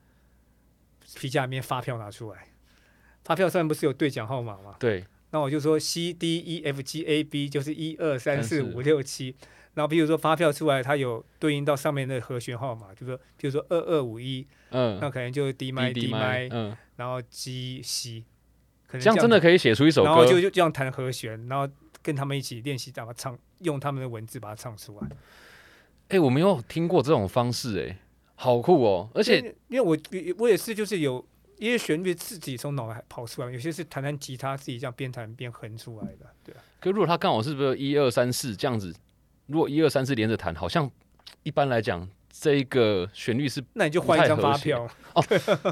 [1.17, 2.47] 皮夹里面发票拿出来，
[3.25, 4.77] 发票上面不是有对奖号码吗？
[4.79, 9.35] 对，那我就说 C D E F G A B 就是一二三四五六七，
[9.75, 18.25] 然后比如说发票出来，它有对应到上面的和弦号码，就说比如说二二五一，嗯那可能就是 D 麦 D 麦，嗯，然后 G C，
[18.87, 20.41] 可能这样真的可以写出一首然后就。
[20.41, 21.69] 就这样弹和弦，然后
[22.03, 25.09] 跟他们一起练习，把它唱，用他们的文字把它唱出来。
[26.09, 27.99] 哎，我没有听过这种方式，哎，
[28.35, 29.09] 好酷哦！
[29.15, 29.39] 而且
[29.69, 29.97] 因为我
[30.39, 31.25] 我也是就是有
[31.59, 36.63] 一些旋律自己从脑海跑出来，有些是弹弹吉他自己这样边弹边哼出来的，对啊。
[36.79, 38.95] 可如果他刚好是不是一二三四这样子，
[39.47, 40.89] 如果一二三四连着弹，好像
[41.43, 45.25] 一般来讲这一个旋律是那你就换一张发票哦，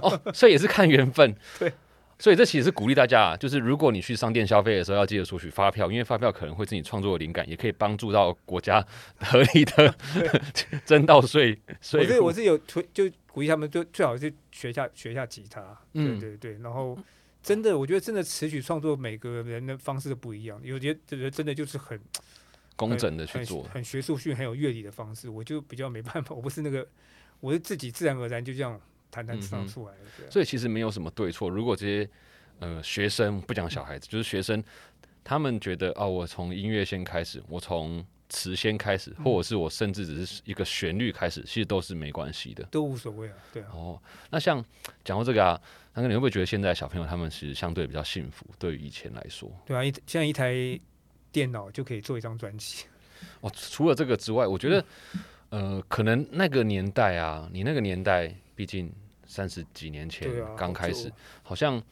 [0.03, 1.37] 哦，所以也是看缘分。
[1.61, 1.73] 对，
[2.19, 8.85] 所以这其实是鼓励大家啊，就是如果你去商店消费的时候，要记得索取发票，因为发票可能会是你创作的灵感，也可以帮助到国家
[9.19, 9.95] 合理的
[10.87, 12.33] 征到税我税是我。
[12.33, 15.61] 是有推，就鼓励他们，就最好是学一下学一下吉他，
[15.93, 16.19] 嗯。
[16.19, 16.99] 对对对，然后
[17.43, 22.01] 真的，我觉得真的词曲创作每个人的方式都不一样，有些人真的就是很
[22.77, 26.87] 工整的去很做，很学术性、很有乐理的方式，我就比较没办法，我不是那个，
[27.41, 28.81] 我是自己自然而然就这样
[29.15, 29.95] 弹弹唱出来
[30.29, 31.49] 所以其实没有什么对错。
[31.49, 32.09] 如果这些
[32.59, 34.63] 呃学生不讲小孩子，就是学生，
[35.23, 42.65] 他们觉得哦，我从音乐先开始，我从词先开始，或者是我甚至只是一个旋律开始，其实都是没关系的。
[42.65, 43.69] 都无所谓啊，对啊。
[43.73, 44.65] 哦，那像
[45.05, 45.61] 讲到这个啊，
[45.95, 48.45] 那个你会不会觉得现在小朋友他们其实相对比较幸福？
[48.59, 50.53] 对于以前来说，对啊，一现在一台
[51.31, 52.87] 电脑就可以做一张专辑。
[53.41, 54.85] 哦，除了这个之外，我觉得，
[55.51, 58.93] 呃，可能那个年代啊，你那个年代，毕竟
[59.27, 61.83] 三十几年前刚开始，就好像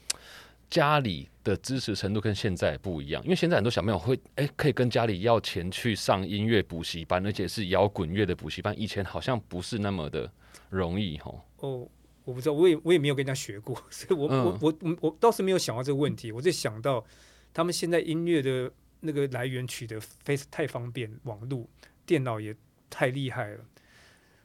[0.71, 10.31] 家里的支持程度跟现在不一样，因为现在很多小朋友会，哎、可以跟家里要钱去上音乐补习班，而且是摇滚乐的补习班，以前好像不是那么的
[10.71, 11.45] 容易吼。
[11.59, 11.89] 哦，
[12.25, 17.05] 我不知道，我也我也没有跟人家学过， 所以我、嗯我我我我倒是没有想到这个问题，我就想到
[17.53, 21.69] 他们现在音乐的那个来源取得非太方便，网络、
[22.07, 22.57] 电脑也
[22.89, 23.65] 太厉害了，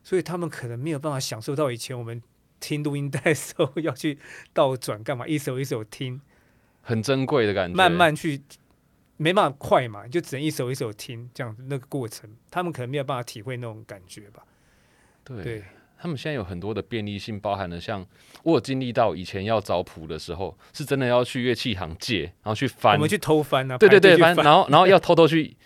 [0.04, 2.22] 所以他们可能没有办法享受到以前我们
[2.60, 4.18] 听录音带的时候要去
[4.54, 6.22] 倒转干嘛，一首一首听，
[6.82, 8.42] 很珍贵的感觉，慢慢去。
[9.20, 14.44] 没办法快嘛，你就只能一首一首听，这样子那个过程，他们可能没有办法体会那种感觉吧。
[15.24, 15.64] 对对，
[15.98, 18.06] 他们现在有很多的便利性，包含了像
[18.44, 25.58] 我有经历到以前要找谱的时候，是真的要去乐器行借，然后去翻，我们去偷翻啊，对对对，翻然后 然后要偷偷去，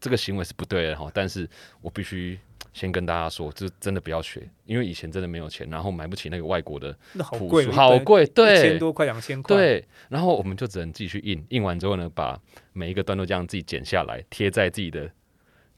[0.00, 1.10] 这个行为是不对的哈。
[1.12, 2.38] 但是我必须
[2.72, 9.84] 先跟大家说，这真的不要学，因为以前真的没有钱，然后买不起那个外国的好贵哦，好贵，一千多块、两千块。，对。
[10.08, 12.38] 然后我们就只能继续印，印完之后呢，把
[12.72, 15.10] 每一个段落这样自己剪下来，贴在自己的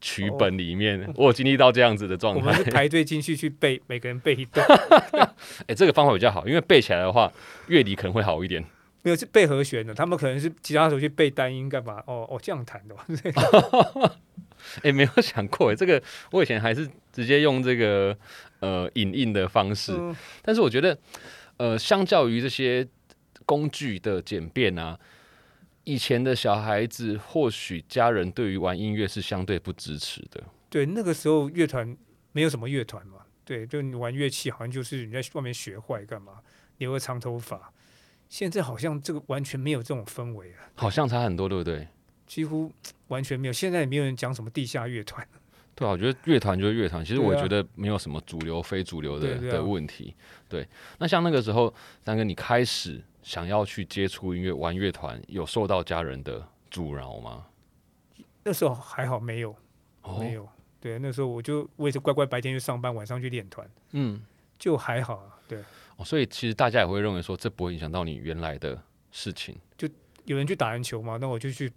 [0.00, 1.10] 曲本里面。
[1.16, 4.66] 我有经历到这样子的状态哦我们，排队进去去背，每个人背一段，
[5.66, 7.32] 哎，这个方法比较好，因为背起来的话，
[7.68, 8.64] 乐理可能会好一点。
[9.04, 12.02] 没有是背和弦的，他们可能是其他手去背单音干嘛？
[12.06, 12.94] 哦哦，这样弹的
[14.76, 18.16] 哦，哎、没有想过哎，这个我以前还是直接用这个
[18.60, 20.98] 呃影印的方式，嗯但是我觉得
[21.56, 22.86] 呃，相较于这些
[23.44, 24.98] 工具的简便啊，
[25.84, 30.42] 以前的小孩子或许家人对于玩音乐是相对不支持的。
[30.70, 31.96] 对，那个时候乐团
[32.32, 36.40] 没有什么乐团嘛，对，就你玩乐器好像就是你在外面学坏干嘛，
[36.78, 37.72] 留个长头发。
[38.28, 41.86] 现在好像这个完全没有这种氛围啊，好像差很多，对不对？
[42.32, 42.72] 几乎
[43.08, 43.52] 完全没有。
[43.52, 45.26] 现在也没有人讲什么地下乐团，
[45.74, 50.14] 对啊，我觉得乐团就是乐团，其实我觉得没有什么主流非主流的的问题。
[50.48, 50.66] 对，
[50.98, 57.44] 那像那个时候，三哥你开始想要去接触音乐、玩乐团，有受到家人的阻挠吗？
[58.44, 59.54] 那时候还好没有，
[60.00, 60.48] 哦没有。
[60.80, 64.18] 对，那时候我就我也是乖乖白天去上班，晚上去练团，嗯，
[64.58, 65.38] 就还好啊。
[65.46, 65.58] 对，
[65.98, 69.54] 哦，所以其实大家也会认为说，这不会影响到你原来的事情。
[70.24, 71.70] 有人去打篮球嘛，那我就去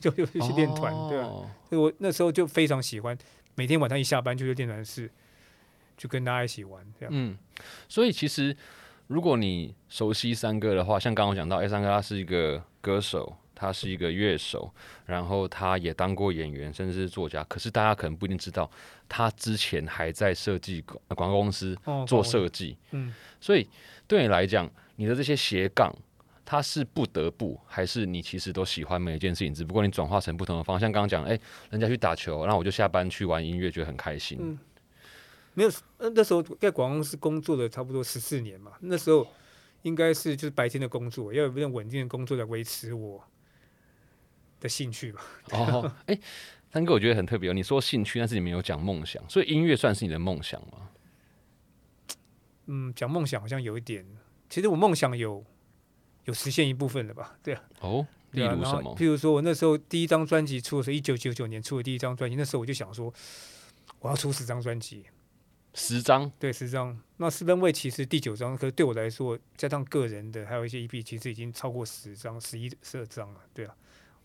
[0.00, 1.26] 就 就去练团，对啊。
[1.26, 3.16] 哦所以我那时候就非常喜欢，
[3.56, 5.10] 每天晚上一下班就去练团室，
[5.96, 7.12] 就跟大家一起玩这样。
[7.12, 7.36] 嗯，
[7.88, 8.56] 所以其实
[9.08, 14.72] 如果你熟悉三哥的话，像刚刚我讲到，哎，三哥他是一个歌手，他是一个乐手，
[15.06, 17.42] 然后他也当过演员，甚至是作家。
[17.44, 18.70] 可是大家可能不一定知道，
[19.08, 22.76] 他之前还在设计广广告公司哦，做，设计。
[22.92, 23.68] 嗯，所以
[24.06, 25.92] 对你来讲，你的这些斜杠。
[26.44, 29.54] 它是不得不，还是你其实都喜欢每一件事情？
[29.54, 30.92] 只不过你转化成不同的方向。
[30.92, 31.38] 刚刚讲，哎、
[31.70, 34.38] 人家去打球，然后我就下班去玩音乐，觉得很开心。
[34.40, 34.58] 嗯
[35.56, 39.24] 没有，呃那时候在广告公司工作了差不多十四年嘛，那时候
[39.82, 43.22] 应该是就是白天的工作，要有一份稳定的工作来维持我
[44.58, 45.20] 的兴趣吧。
[45.52, 46.18] 哦，哎、
[46.72, 47.52] 三哥，我觉得很特别哦。
[47.52, 50.90] 你说兴趣，但是你没有讲梦想，所以音乐算是你的梦想吗？
[52.66, 54.04] 嗯，讲梦想好像有一点，
[54.50, 55.44] 其实我梦想有
[56.24, 57.36] 有实现一部分了吧？
[57.42, 58.94] 对啊，哦，例如什么？
[58.96, 63.12] 譬如说我那时候第一张专辑出的时候，一九九九年出的第一张专辑，那时候我就想说，
[64.00, 65.04] 我要出十张专辑，
[65.74, 66.98] 十张对，十张。
[67.18, 73.40] 那四分卫其实第九张，可是对我来说，加上个人的，还有一些 EP，其实已经超过十张、十一、十二张了。
[73.52, 73.74] 对啊，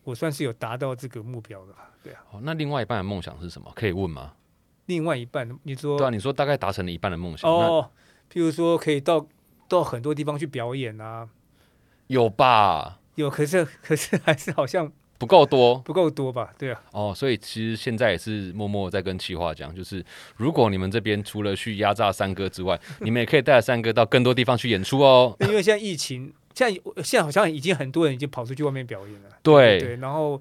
[0.02, 1.90] 我算是有达到这个目标了吧？
[2.02, 2.24] 对啊。
[2.32, 3.70] 哦，那另外一半的梦想是什么？
[3.74, 4.34] 可以问吗？
[4.86, 7.90] 另外一半，你说对啊，你说大概达成了一半的梦想，哦，
[8.32, 9.24] 譬如说可以到
[9.68, 11.28] 到很多地方去表演啊，
[12.10, 12.98] 有吧？
[13.14, 16.52] 有，可是 可是还是好像不够多不够多吧？
[16.58, 20.04] 对啊，哦，所以其实现在也是默默在跟企划讲，就是
[20.36, 25.36] 如果你们这边除了去压榨三哥之外， 你们也可以带着三哥到更多地方去演出哦。
[25.40, 29.28] 因为现在疫情，现在现在好像已经很多人已经跑出去外面表演了。
[29.42, 30.40] 对对，然后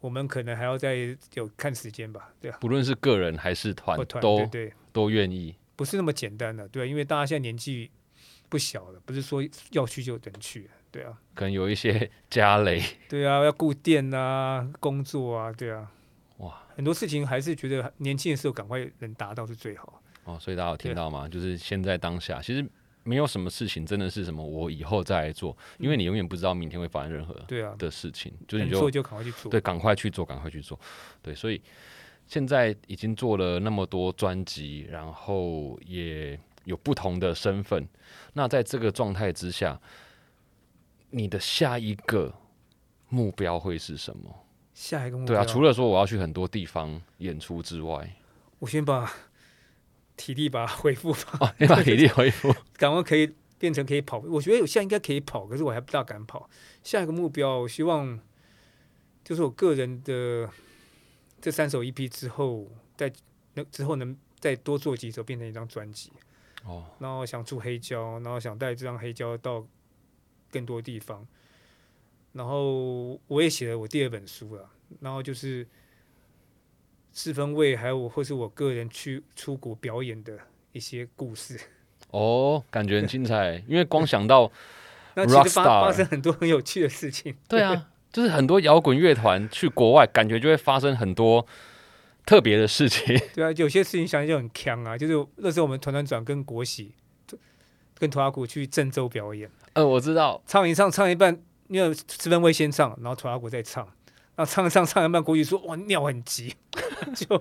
[0.00, 0.96] 我们可能还要再
[1.34, 2.30] 有看时间吧？
[2.40, 5.54] 对啊，不论是个人还是团或，团都对对，都愿意。
[5.76, 7.90] 不是那么简单的，对啊，因为大家现在年纪
[8.48, 15.90] 不小了，不是说要去就能去，对啊，可能有一些家累，对啊， 要顾店啊，工作啊，对啊，
[16.36, 20.00] 哇，很多事情还是觉得年轻的时候赶快能达到是最好。
[20.22, 21.28] 哦，所以大家有听到吗？
[21.28, 22.64] 就是现在当下，其实
[23.02, 29.50] 没有什么事情真的是什么我以后再来做，因为你永远不知道明天会发生任何对啊，的事情，就是你就做就赶快去做。
[29.50, 30.78] 对，赶快去做，赶快去做。
[31.20, 31.60] 对，所以
[32.28, 37.84] 现在已经做了那么多专辑，然后也有不同的身份。
[38.34, 39.78] 那在这个状态之下，
[41.16, 42.34] 你的下一个
[43.08, 44.46] 目标会是什么？
[44.74, 48.16] 下一个目标，对啊，除了说我要去很多地方演出之外，
[48.58, 49.08] 我先把
[50.16, 52.52] 体力把它恢复吧，哦，你把体力恢复。
[52.76, 54.18] 赶快可以变成可以跑。
[54.18, 56.50] 我觉得我现在应该可以跑，可是我还不大敢跑。
[56.82, 58.18] 下一个目标，我希望
[59.22, 60.50] 就是我个人的
[61.40, 63.12] 这三首 EP 之后，再
[63.54, 66.10] 那之后能再多做几首，变成一张专辑。
[66.64, 69.64] 哦，然后想出黑胶，然后想带这张黑胶到
[70.54, 71.26] 更多地方。
[72.32, 75.66] 然后我也写了我第二本书了，然后就是
[77.12, 80.38] 四分卫，还有我或是我个人去出国表演的
[80.72, 81.58] 一些故事。
[82.10, 84.50] 哦，感觉很精彩， 因为光想到，
[85.14, 87.36] 那其实发发生很多很有趣的事情。
[87.48, 91.46] 对啊，就是很多摇滚乐团去国外，感觉就会发生很多
[92.26, 93.16] 特别的事情。
[93.34, 94.98] 对啊，有些事情想想就很强啊。
[94.98, 96.94] 就是那时候我们团团长跟国喜、
[97.96, 103.84] 跟图阿古去郑州表演，呃，我知道，唱一唱唱一半，因为四分卫先唱，然后土阿国再唱，
[104.36, 106.54] 然后唱一唱唱一半，国喜说哇尿很急，
[107.14, 107.40] 就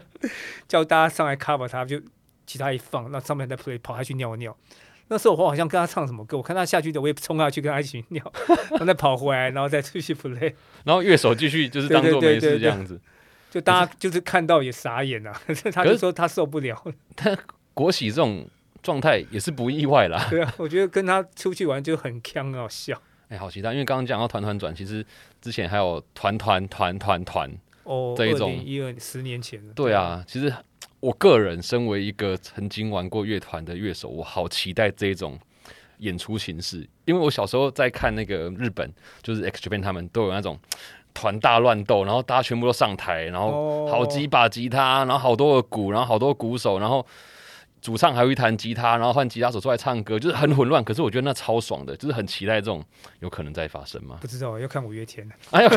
[0.68, 2.02] 叫大家上来 cover 他，就
[2.46, 4.56] 吉他一放，那上面再 play 跑下去尿尿。
[5.10, 8.34] 那时候我好像跟他唱什么歌，我看他下去的，我也冲下去跟他一起尿，
[8.72, 10.54] 然后再跑回来，然后再继续 play。
[10.86, 13.00] 然后乐手继续就是当做没事这样子。
[13.52, 16.84] 就大家就是看到也傻眼啊， 可是他就说他受不了。
[17.76, 18.48] 国喜这种
[18.84, 20.28] 状态也是不意外啦。
[20.30, 23.02] 对啊，我觉得跟他出去玩就很呛，很好笑。
[23.30, 25.04] 哎、好期待，因为刚刚讲到团团转，其实
[25.42, 27.52] 之前还有团团团团团。
[27.84, 29.74] 哦，这一种一二十年前了。
[29.74, 30.54] 对啊，其实
[31.00, 35.38] 我个人身为一个曾经玩过乐团的乐手，我好期待这种
[35.98, 38.90] 演出形式，因为我小时候在看那个日本，
[39.22, 40.58] 就是 X Japan 他们都有那种
[41.14, 47.06] 团大乱斗，然后大家全部都上台，然后哦，好几把吉他，然后好多个鼓，然后好多鼓手，然后
[47.84, 50.82] 主唱还会弹吉他，然后换吉他手出来唱歌，就是很混乱。
[50.82, 52.82] 可是我觉得那超爽的，就是很期待这种
[53.20, 54.20] 有可能再发生吗。
[54.22, 55.70] 不知道要看五月天，哎呦，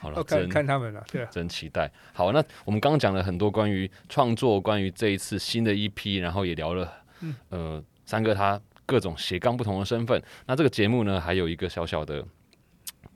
[0.00, 1.04] 好了要， 看真看他们了。
[1.12, 1.88] 对啊，真期待。
[2.12, 10.20] 好，那我们刚刚讲了很多关于创作，关于这一次新的一批，然后也聊了，嗯呃，三个他各种斜杠不同的身份。
[10.46, 12.26] 那这个节目呢，还有一个小小的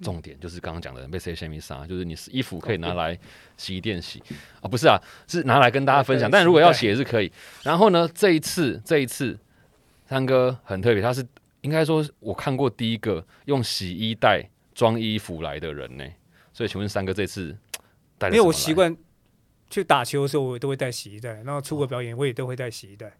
[0.03, 3.19] 重点，就是刚刚讲的被谁先米杀，就是你衣服可以拿来
[3.57, 4.23] 洗衣店洗
[4.61, 6.31] 啊、不是啊，是拿来跟大家分享。
[6.31, 7.31] 但如果要洗洗也是可以。
[7.63, 9.39] 然后呢，这一次这一次
[10.07, 11.25] 三哥很特别，他是
[11.63, 16.05] 应该说我看过第一个用洗衣袋装衣服来的人呢。
[16.53, 17.57] 所以请问三哥这次
[18.23, 18.97] 因为我习惯
[19.71, 23.13] 去打球的时候，我都会带洗衣袋，然后出国表演我也都会带洗衣袋。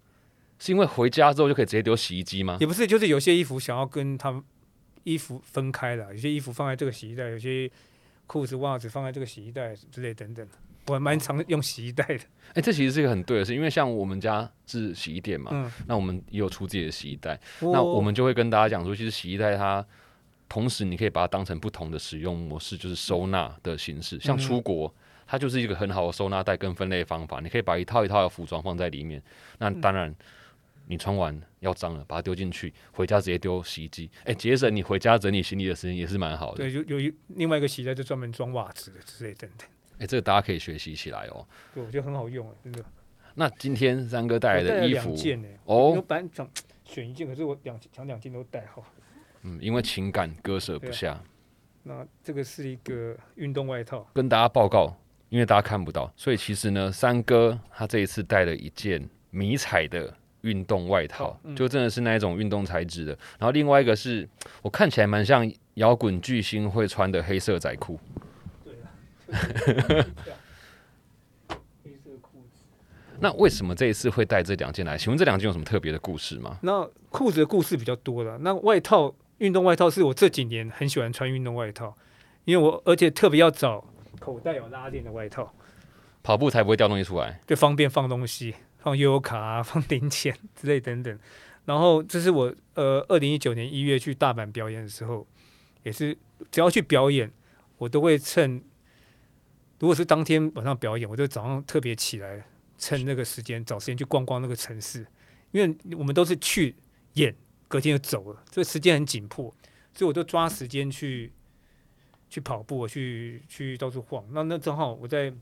[0.59, 2.57] 是因为回家之后就可以直接丢洗衣机吗？
[2.61, 4.43] 也不是，就是有些衣服想要跟他们
[5.05, 7.71] 衣服分开了，有些衣服放在这个洗衣袋，有些
[8.27, 10.47] 裤子、袜子放在这个洗衣袋之类等等。
[10.87, 12.21] 我还蛮常用洗衣袋的。
[12.53, 19.83] 哎、这其实是一个很对的事，因为像我们家是洗衣店嘛，嗯，那我们也有出自己的洗衣袋，那我们就会跟大家讲说，其实洗衣袋它
[20.47, 24.21] 同时你可以把它当成不同的使用模式，就是收纳的形式。
[24.21, 24.95] 像出国，
[25.27, 29.23] 它就是一个很好的收纳袋跟分类方法，你可以把一套一套的服装放在里面。
[29.59, 30.15] 那当然，
[30.87, 34.11] 你穿完要脏了，把它丢进去，回家直接丢洗衣机。
[34.25, 36.59] 哎、节省你回家整理行李的时间也是蛮好的。
[36.59, 39.69] 对，有有一另外一个洗衣袋就专门装袜子的之类等等。
[39.99, 41.47] 哎、这个大家可以学习起来哦。
[41.73, 42.85] 对，我觉得很好用啊，真的。
[43.35, 45.49] 那今天三哥带来的衣服，两件呢。
[45.65, 46.49] 哦我本来想
[46.85, 48.85] 选一件，可是我两想两件都带好。
[49.43, 51.23] 嗯，因为情感割舍不下，
[51.83, 54.97] 那这个是一个运动外套，跟大家报告，
[55.29, 63.13] 因为大家看不到，所以其实呢，三哥他这一次带了一件迷彩的运动外套，嗯就真的是那一种运动材质的。
[63.39, 64.29] 然后另外一个是
[64.63, 67.99] 我看起来蛮像摇滚巨星会穿的黑色仔裤。
[68.63, 69.41] 对啊
[71.83, 72.63] 黑色裤子。
[73.19, 74.99] 那为什么这一次会带这两件来？
[74.99, 76.59] 请问这两件有什么特别的故事吗？
[76.63, 78.37] 那裤子的故事比较多了。
[78.39, 81.97] 那外套，运动外套是我这几年很喜欢穿运动外套，
[82.45, 83.85] 因为我而且特别要找
[84.21, 85.53] 口袋有拉链的外套，
[86.23, 87.41] 跑步才不会掉东西出来。
[87.47, 88.55] 就方便放东西，
[88.85, 91.19] 放悠游卡啊， 放零钱之类等等。
[91.65, 95.27] 然后这是我呃，二零一九年一月去大阪表演的时候，
[95.83, 96.17] 也是
[96.51, 97.33] 只要去表演，
[97.79, 98.63] 我都会趁，
[99.79, 102.45] 如果是当天晚上表演，我就早上特别起来，
[102.77, 105.07] 趁那个时间找时间去逛逛那个城市，
[105.53, 106.77] 因为我们都是去
[107.15, 107.35] 演，
[107.67, 109.45] 隔天就走了，所以时间很紧迫，
[109.95, 111.33] 所以我都抓时间去
[112.29, 114.23] 去跑步，去去到处晃。
[114.33, 115.33] 那那正好我在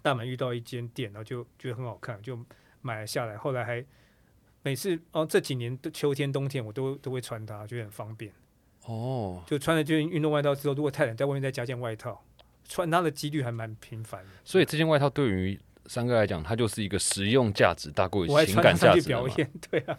[0.00, 2.38] 大阪遇到一间店，然后就觉得很好看，就
[2.82, 3.36] 买了下来。
[3.36, 3.84] 后来还
[4.62, 8.32] 每次哦，这几年的秋天、冬天我都都会穿它，觉得很方便。
[8.84, 12.22] 哦，就穿了这件运动外套之后，如果太冷，在外面再加件外套，
[12.68, 14.30] 穿它的几率还蛮频繁的。
[14.44, 19.02] 所以这件外套对于三哥来讲，它就是一个实用价值大过于情感价值。
[19.08, 19.98] 表演， 对啊，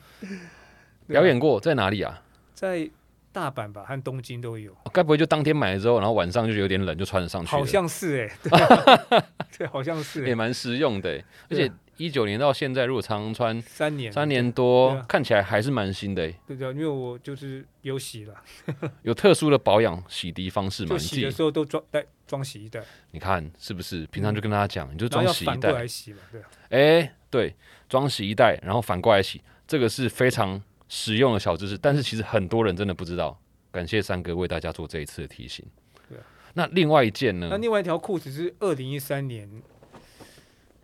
[1.08, 2.22] 表演过在哪里啊？
[2.54, 2.90] 在
[3.32, 7.48] 大阪吧和东京都有，哦该不会就当天买了之后，然后晚上就有点冷，就穿得上去？
[7.48, 9.24] 好像是哎、对啊
[9.58, 11.26] 对，好像是、欸，也蛮实用的欸。
[11.50, 11.72] 而且
[12.02, 16.36] 一九年到现在，如果常常穿三年，三年多啊，看起来还是蛮新的欸。
[16.48, 18.36] 对对啊，因为我就是有洗了，
[19.04, 20.98] 有特殊的保养洗涤方式嘛？
[20.98, 24.06] 洗的时候都装带装洗衣袋，你看是不是？
[24.08, 25.72] 平常就跟大家讲，你就装洗衣袋。
[25.72, 27.56] 来洗嘛，对啊，哎，对，
[27.88, 31.78] 装洗衣袋，然后反过来洗，这个是非常实用的小知识。
[31.78, 33.40] 但是其实很多人真的不知道。
[33.72, 35.66] 感谢三哥为大家做这一次的提醒
[36.10, 36.24] 对啊。
[36.56, 37.48] 那另外一件呢？
[37.50, 39.50] 那另外一条裤子是二零一三年，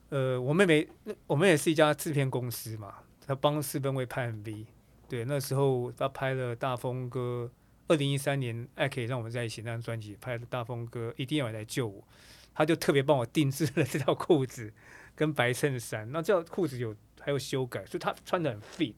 [0.09, 0.87] 呃，我妹妹，
[1.25, 2.95] 我们也是一家制片公司嘛，
[3.25, 4.65] 她帮四分卫拍 MV，
[5.09, 7.51] 对，那时候她拍了大风哥，
[7.87, 12.07] 二零一三年《爱可以让我们在一起》那张专辑拍了大风哥，一定要来救我，
[12.53, 14.73] 她就特别帮我定制了这条裤子
[15.13, 18.95] 跟白衬衫，那这条裤子有还有修改，所以她穿的很 fit，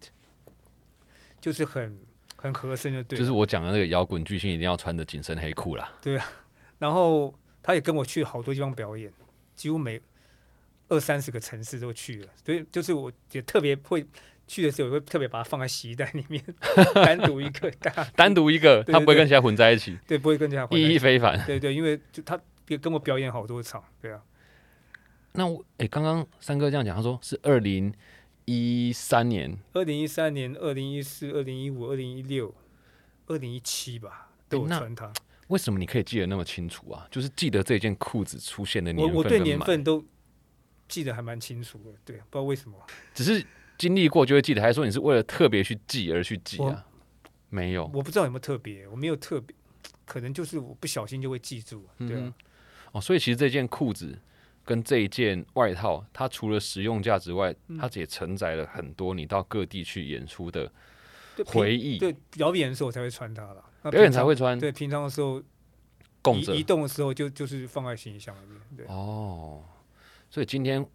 [1.41, 1.99] 就是很
[2.36, 5.91] 很合身的对，就是我讲的那个摇滚巨星一定要穿的紧身黑裤啦。
[6.01, 6.26] 对啊
[6.78, 9.12] 然后他也跟我去好多地方表演，
[9.55, 9.99] 几乎每
[10.89, 14.05] 二三十个城市都去了，所以就是我也特别会
[14.47, 16.43] 去的时候，我会特别把它放在洗衣袋里面，
[16.93, 20.95] 单独一个大， 单独一个，对它不会跟其他混在一起，对，不会跟其他混在意一起。
[20.95, 21.45] 义非凡。
[21.45, 24.21] 对对，因为就他也跟我表演好多场，对啊，
[25.33, 27.93] 那我哎，刚刚三哥这样讲，他说是二零
[28.45, 32.53] 一三年，二零一三年、二零一四、二零一五、二零一六、
[33.27, 35.13] 二零一七吧，都穿它。
[35.49, 37.07] 为什么你可以记得那么清楚啊？
[37.09, 40.03] 就是记得这件裤子出现的年份我我对年份都
[40.89, 42.77] 记得还蛮清楚的，对，不知道为什么。
[43.13, 43.45] 只是
[43.77, 46.85] 经历过就会记得，还是说你是为了特别去记而去记啊？
[47.49, 49.55] 没有，我不知道有没有特别，我没有特别，
[50.05, 52.19] 可能就是我不小心就会记住，对啊。
[52.19, 52.33] 嗯
[52.91, 54.17] 哦，所以其实这件裤子
[54.65, 60.71] 跟这一件外套，它除了实用价值外，嗯它也承载了很多你到各地去演出的
[61.45, 61.99] 回忆。
[61.99, 63.63] 对，表演的时候我才会穿它了。
[63.83, 65.41] 那表演才会穿，对，平常的时候
[66.21, 68.59] 供着移移动的时候就就是放在行李箱里面。
[68.75, 69.63] 对，哦。
[70.30, 70.86] 所以今天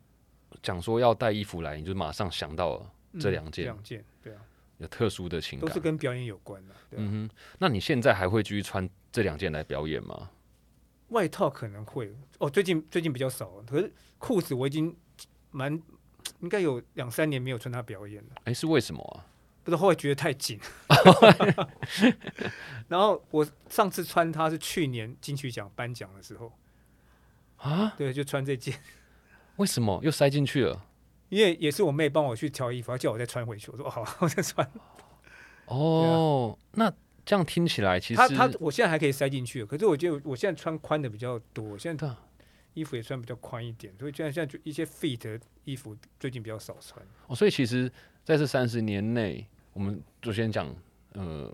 [0.62, 4.40] 讲说要带衣服来，你就马上想到了这嗯两件两件，对啊，
[4.78, 5.80] 有特殊的情感都是。
[5.80, 6.74] 跟表演有关的。
[6.92, 10.30] 嗯哼，那你现在还会继续穿这两件来表演吗？
[11.08, 14.96] 外套可能会哦，最近最近比较少，可是裤子我已经
[15.50, 15.72] 蛮
[16.40, 18.30] 应该有两三年没有穿它表演了。
[18.44, 19.26] 哎、是为什么啊？
[19.62, 20.60] 不是后来觉得太紧，
[22.88, 26.52] 然后我上次穿它是去年金曲奖颁奖的时候，
[27.56, 27.94] 啊？
[27.96, 28.78] 对，就穿这件，
[29.56, 30.84] 为什么又塞进去了？
[31.28, 34.70] 因为也是我妹帮我去挑衣服，她叫我再穿回去，我说哦好， 我再穿。
[35.66, 36.92] 哦，那
[37.24, 42.08] 这样听起来其实她她我现在还可以塞进去，可是我觉得我现在穿宽的比较多，我现在
[42.74, 47.04] 衣服也穿比较宽一点，所以现在现在就一些 fit 的衣服最近比较少穿。
[47.26, 47.90] 哦，所以其实
[48.22, 50.72] 在这三十年内，我们就先讲，
[51.12, 51.50] 呃，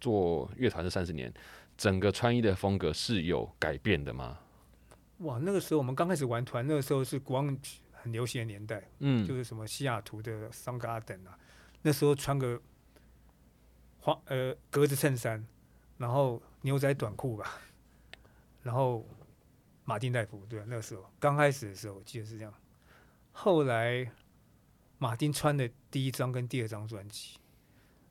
[0.00, 1.32] 做乐团这三十年，
[1.76, 4.38] 整个穿衣的风格是有改变的吗？
[5.18, 7.58] 哇，那个时候我们刚开始玩团，那个时候是国王
[7.92, 11.36] 很流行的年代，嗯，就是什么西雅图的桑格阿等啊，
[11.82, 12.60] 那时候穿个
[13.98, 15.44] 花呃格子衬衫，
[15.96, 17.60] 然后牛仔短裤吧，
[18.62, 19.04] 然后
[19.84, 22.54] 马丁戴夫，对、啊，那个时候刚开始的时候我记得是这样，
[23.32, 24.08] 后来
[24.98, 27.38] 马丁穿的第一张跟第二张专辑，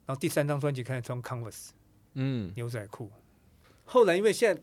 [0.06, 1.70] 然后第三张专辑开始穿 Converse
[2.16, 3.10] 嗯，牛仔裤。
[3.86, 4.62] 后来因为现在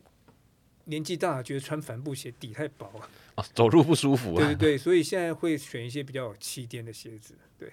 [0.85, 4.37] 年纪大了，觉得穿帆布鞋底太薄了，啊，走路不舒服啊。
[4.41, 7.35] 对对对，所以现在会选一些比较有气垫的鞋子。
[7.57, 7.71] 对，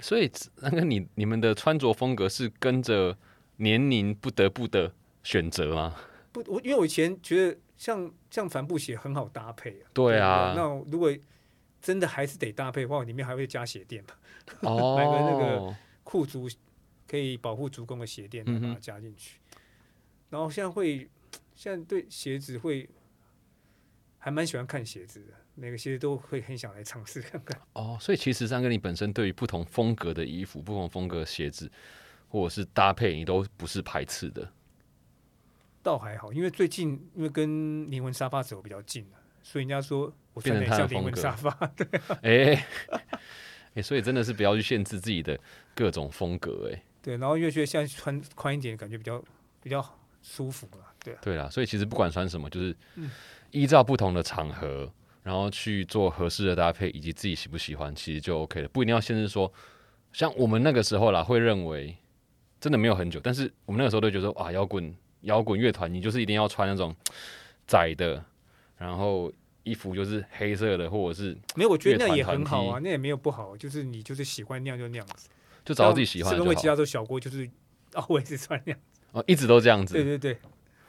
[0.00, 3.16] 所以那个你你们的穿着风格是跟着
[3.56, 5.96] 年龄不得不的选择吗？
[6.32, 9.90] 不，我因为我以前觉得像像帆布鞋很好搭配啊。
[9.92, 11.12] 对啊，那如果
[11.80, 14.14] 真的还是得搭配的话，里面还会加鞋垫嘛，
[14.68, 16.48] 哦， 买个那个裤足
[17.06, 19.38] 可以保护足弓的鞋垫，把它加进去。
[20.30, 21.08] 然后现在会，
[21.54, 22.88] 现在对鞋子会
[24.18, 27.60] 还蛮喜欢看鞋子的，每个鞋子都会很想来尝试看看。
[27.74, 31.70] 哦，所以其实三哥你本身对于不同风格的衣服、不同风格的鞋子
[32.28, 34.52] 或者是搭配，你都不是排斥的。
[35.82, 41.50] 倒还好，因为最近因为跟灵魂沙发走比较近了，所以人家说我穿变成他像灵魂沙发。
[41.76, 41.86] 对，
[42.22, 42.66] 哎、
[43.74, 45.38] 哎、所以真的是不要去限制自己的
[45.74, 49.22] 各种风格、哎，对，然后因为觉得现在穿宽一点，感觉比较
[49.62, 50.93] 比较舒服了。
[51.04, 53.10] 对啊，对啦，所以其实不管穿什么，就是嗯
[53.52, 54.90] 依照不同的场合，
[55.22, 59.52] 然后去做合适的搭配，以及自己喜不喜欢，其实就 OK 了，不一定要限制说，
[60.12, 61.96] 像我们那个时候啦，会认为
[62.58, 66.94] 真的没有很久，但是我们那个时候都觉得说啊，摇滚摇滚乐团，你就是一定要穿那种
[67.66, 68.24] 窄的，
[68.76, 69.32] 然后
[69.62, 75.28] 衣服就是黑色的，或者是 没有，我觉得那也很好啊，那也没有不好，就是你就是喜欢那样就那样子。
[75.64, 76.44] 就找到自己喜欢的就好。
[76.44, 77.48] 是跟维吉他说小郭就是
[77.94, 79.00] 啊，我也是穿那样子。
[79.12, 80.38] 哦，一直都这样子，对对对，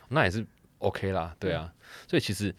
[0.09, 0.45] 那也是
[0.79, 1.73] OK 啦，对啊，
[2.07, 2.53] 所以其实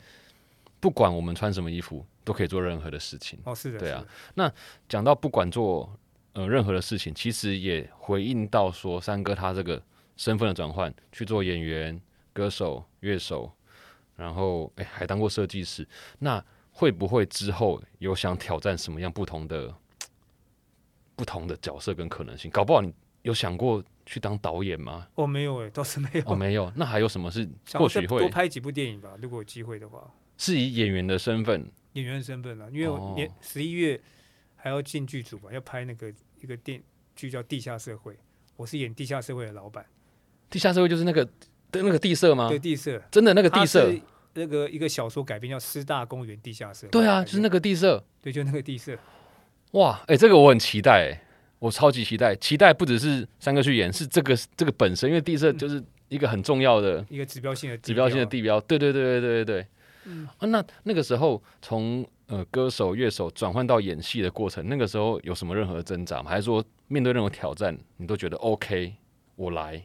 [0.80, 3.38] 不管我们穿什么衣服，都可以做任何的事情。
[3.44, 4.52] 哦是的，对啊那，
[4.88, 5.98] 讲到不管做
[6.32, 9.82] 呃任何的事情，其实也回应到说三哥他这个
[10.16, 12.00] 身份的转换，去做演员、
[12.32, 13.52] 歌手、乐手，
[14.16, 15.86] 然后哎、还当过设计师。
[16.18, 19.74] 那会不会之后有想挑战什么样不同的
[21.14, 22.50] 不同的角色跟可能性？
[22.50, 22.92] 搞不好你
[23.26, 25.06] 有想过去当导演吗？
[25.16, 26.22] 哦没有哎，倒是没有。
[26.26, 26.72] 哦，没有。
[26.76, 30.08] 那还有什么是 或许会多拍几部电影吧，如果有机会的话，
[30.38, 31.70] 是以演员的身份？
[31.94, 34.00] 演员的身份啊，因为我哦年十一月
[34.54, 36.80] 还要进剧组吧，要拍那个一个电
[37.16, 38.12] 剧叫《地下社会》，
[38.56, 39.84] 我是演地下社会的老板，
[40.48, 42.58] 地下社会就是那个的那个地社吗对？
[42.58, 43.92] 地社，真的那个地它社？
[44.34, 48.04] 那个一个小说改编叫《师大公园地下社》，对啊，就是那个地社。
[48.20, 48.96] 对，就那个地社，
[49.72, 51.25] 哇，哎、这个我很期待、哎，
[51.58, 52.34] 我超级期待。
[52.36, 58.60] 期待不只是三哥去演，是这个这个本身，因为地社就是一个很重要的一个指标性的指标性的地标。
[58.60, 59.66] 对对对对对对对。
[60.08, 66.30] 嗯啊，那那个时候从呃歌手、乐手转换到演戏的过程，那个时候有什么任何挣扎吗？
[66.30, 68.94] 还是说面对任何挑战，你都觉得 OK，
[69.34, 69.84] 我来？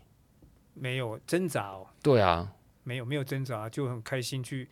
[0.75, 2.53] 没有挣扎哦，对啊，
[2.83, 4.69] 没有没有挣扎，就很开心去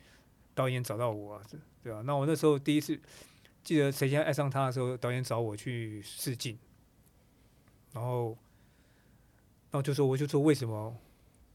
[0.54, 1.42] 导演找到我啊，
[1.84, 2.02] 对啊。
[2.06, 3.00] 那我那时候第一次
[3.64, 6.56] 记得《谁先爱上他》的时候，导演找我去试镜，
[7.94, 8.38] 然后，
[9.72, 10.96] 然后就说我就说为什么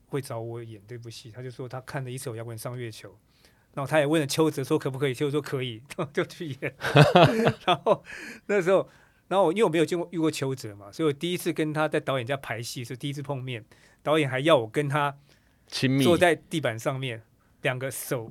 [0.07, 3.17] 会找我演这部戏，他就说他看了一首摇滚上月球，
[3.75, 6.75] 然后他也问了邱泽说可不可以，邱泽说可以，然 后就去演。
[7.67, 8.05] 然后
[8.47, 8.89] 那时候，
[9.29, 13.65] 然后因为我没有见过遇过邱泽嘛，所以我第一次跟他在导演家排戏是第一次碰面，
[14.03, 15.17] 导演还要我跟他。
[15.67, 17.23] 亲密坐在地板上面，
[17.63, 18.31] 两个手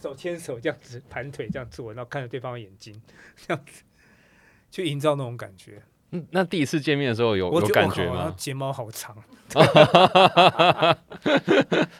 [0.00, 3.02] 手牵手这样子盘腿这样坐，然后看着对方的眼睛，
[3.34, 3.82] 这样子
[4.70, 5.82] 去营造那种感觉。
[6.10, 8.34] 嗯那第一次见面的时候有有感觉吗？
[8.36, 9.16] 睫毛好长，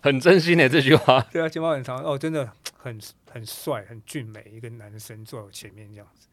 [0.02, 1.20] 很真心的这句话。
[1.32, 2.98] 对啊，睫毛很长哦，真的很
[3.30, 6.26] 很帅，很俊美，一个男生坐在我前面这样子。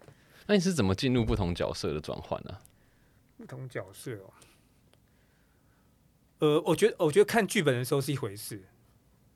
[0.47, 2.57] 那你是怎么进入不同角色的转换呢？
[3.37, 4.33] 不同角色哦，
[6.39, 8.63] 呃，我觉得我觉得看剧本的时候是一回事，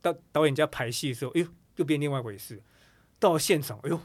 [0.00, 2.62] 到导演家排戏的时候，哎呦，又变另外一回事。
[3.18, 4.00] 到了现场，哎呦，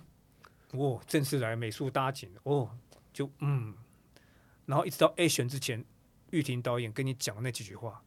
[0.71, 2.69] 哦，正式来美术搭景，哦，
[3.13, 3.73] 就嗯，
[4.66, 5.84] 然后一直到 action 之前，
[6.32, 8.03] 玉婷导演跟你讲的那几句话，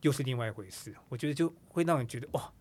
[0.00, 0.94] 又是另外一回事。
[1.08, 2.52] 我觉得就会让你觉得哇，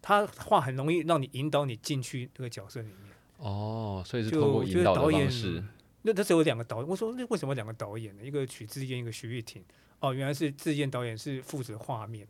[0.00, 3.14] 他话很容易让你引导你进去这个角色里面。
[3.38, 5.62] 哦，所以是就透过引导的方式。
[6.02, 8.22] 那那时候有两个导演，我说那为什么两个导演呢？
[8.24, 9.64] 一个许志燕，一个徐玉婷。
[9.98, 12.28] 哦，原来是志燕导演是负责画面，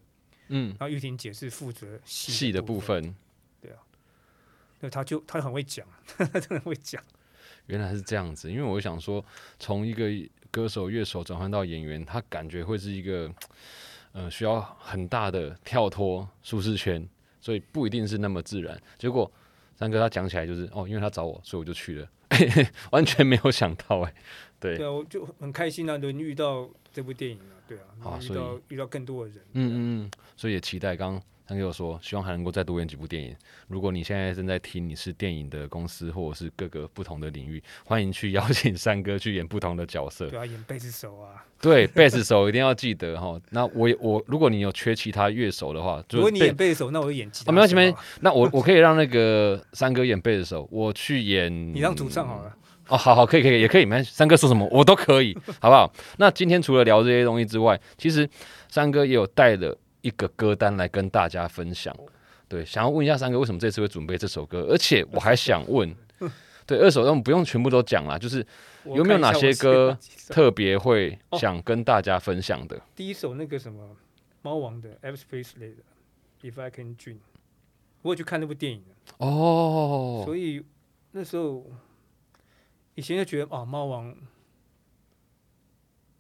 [0.49, 3.14] 嗯，然后玉婷姐是负责戏戏的部分。
[3.61, 3.78] 对啊
[4.80, 7.03] 那他就他很会讲， 他真的很会讲。
[7.66, 9.24] 原来是这样子，因为我想说，
[9.58, 10.08] 从一个
[10.50, 13.30] 歌手、乐手转换到演员，他感觉会是一个，
[14.12, 17.06] 呃，需要很大的跳脱舒适圈，
[17.40, 18.80] 所以不一定是那么自然。
[18.98, 19.30] 结果
[19.76, 22.08] 三哥他讲起来就是，哦，因为他找我，所以我就去了，
[22.92, 24.14] 完全没有想到、哎，
[24.58, 29.44] 对，对啊，我就很开心啊，能遇到这部电影啊，对啊，好遇到遇到更多的人。
[29.52, 33.34] 嗯嗯嗯，所以也期待刚刚他给我说，希望还能够再多演几部电影。
[33.68, 40.28] 如果你现在正在听，你是电影的公司或者是各个不同的领域，欢迎去 邀请三哥去演不同的角色。
[40.28, 43.40] 对啊，演贝斯手啊，对，贝斯手一定要记得哈。
[43.51, 47.53] 那我我如果你有缺其他乐手的话，就如果你贝演贝斯手，那我就演吉他手。
[47.53, 52.53] 哦没关系没好那我我可以让那个三哥演贝斯手，我去演 你当主唱好了。
[52.88, 54.03] 哦，好好，可以可以，也可以，没。
[54.03, 55.92] 三哥说什么我都可以，好不好？
[56.18, 58.28] 那今天除了聊这些东西之外，其实
[58.68, 59.76] 三哥也有带了
[60.07, 61.92] 一个歌单来跟大家分享。
[62.48, 64.68] 对，想要问一下三哥，为什么这次会准备这首歌？
[64.70, 65.92] 而且我还想问，
[66.64, 68.46] 对，二手我们不用全部都讲啦，就是
[68.84, 69.98] 有没有哪些歌
[70.28, 72.80] 特别会哦想跟大家分享的？
[72.94, 73.96] 第一首那个什么
[74.42, 75.82] 猫王的 Elvis Presley 的
[76.42, 77.18] If I Can Dream，
[78.02, 78.84] 我有去看那部电影
[79.18, 80.64] 哦，所以
[81.11, 81.66] 那时候
[82.94, 84.14] 以前就觉得啊，猫王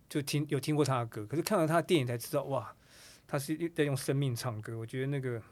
[0.08, 2.74] 就听有听过他的歌，可是看了他的电影才知道，哇，
[3.26, 4.78] 他是在用生命唱歌。
[4.78, 5.42] 我觉得那个，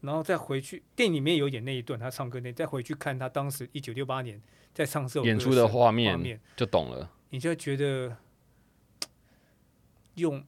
[0.00, 4.40] 然后再回去电影里面有演那一段他唱歌那，再回去看他当时一九六八年
[4.72, 7.10] 在唱这首歌演出的画面就懂了。
[7.30, 8.16] 你就觉得
[10.14, 10.44] 用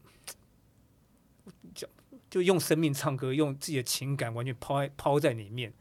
[1.75, 1.89] 就
[2.29, 5.73] 就用生命唱歌，用自己的情感完全抛在抛在里面，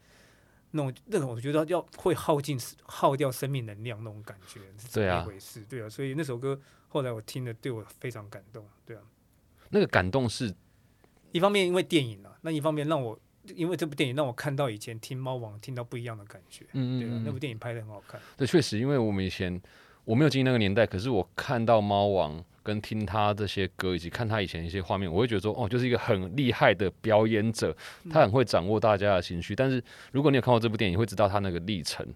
[0.70, 5.64] 那种那种我觉得要会耗尽耗掉生命能量那种感觉是怎么一回事？
[5.64, 8.64] 对啊，所以那首歌后来我听了，对我非常感动。
[8.86, 9.02] 对啊，
[9.72, 10.54] 那个感动是
[11.32, 13.18] 一方面因为电影啊，那一方面让我
[13.56, 16.64] 因为这部电影让我看到以前听猫王听到不一样的感觉。
[16.72, 18.20] 嗯嗯那部电影拍的很好看。
[18.36, 19.60] 对，确实，因为我们以前
[20.04, 27.76] 我没有经历那个年代，可是我看到猫王跟听他这些歌，以及看他以前一些画面，我会觉得说，哦，就是一个很厉害的表演者，
[28.10, 29.54] 他很会掌握大家的情绪。
[29.54, 29.82] 但是
[30.12, 32.06] 如果你有看过这部电影，你会知道他那个历程，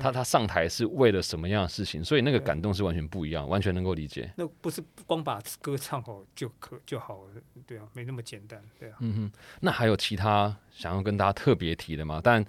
[0.00, 4.30] 他他上台是为了什么样的事情，所以那个感动是完全不一样，完全能够理解。
[4.36, 7.30] 那不是光把歌唱好就可就好了，
[7.66, 8.96] 对啊，没那么简单，对啊。
[9.00, 12.20] 嗯哼，那还有其他想要跟大家特别提的吗？
[12.22, 12.44] 但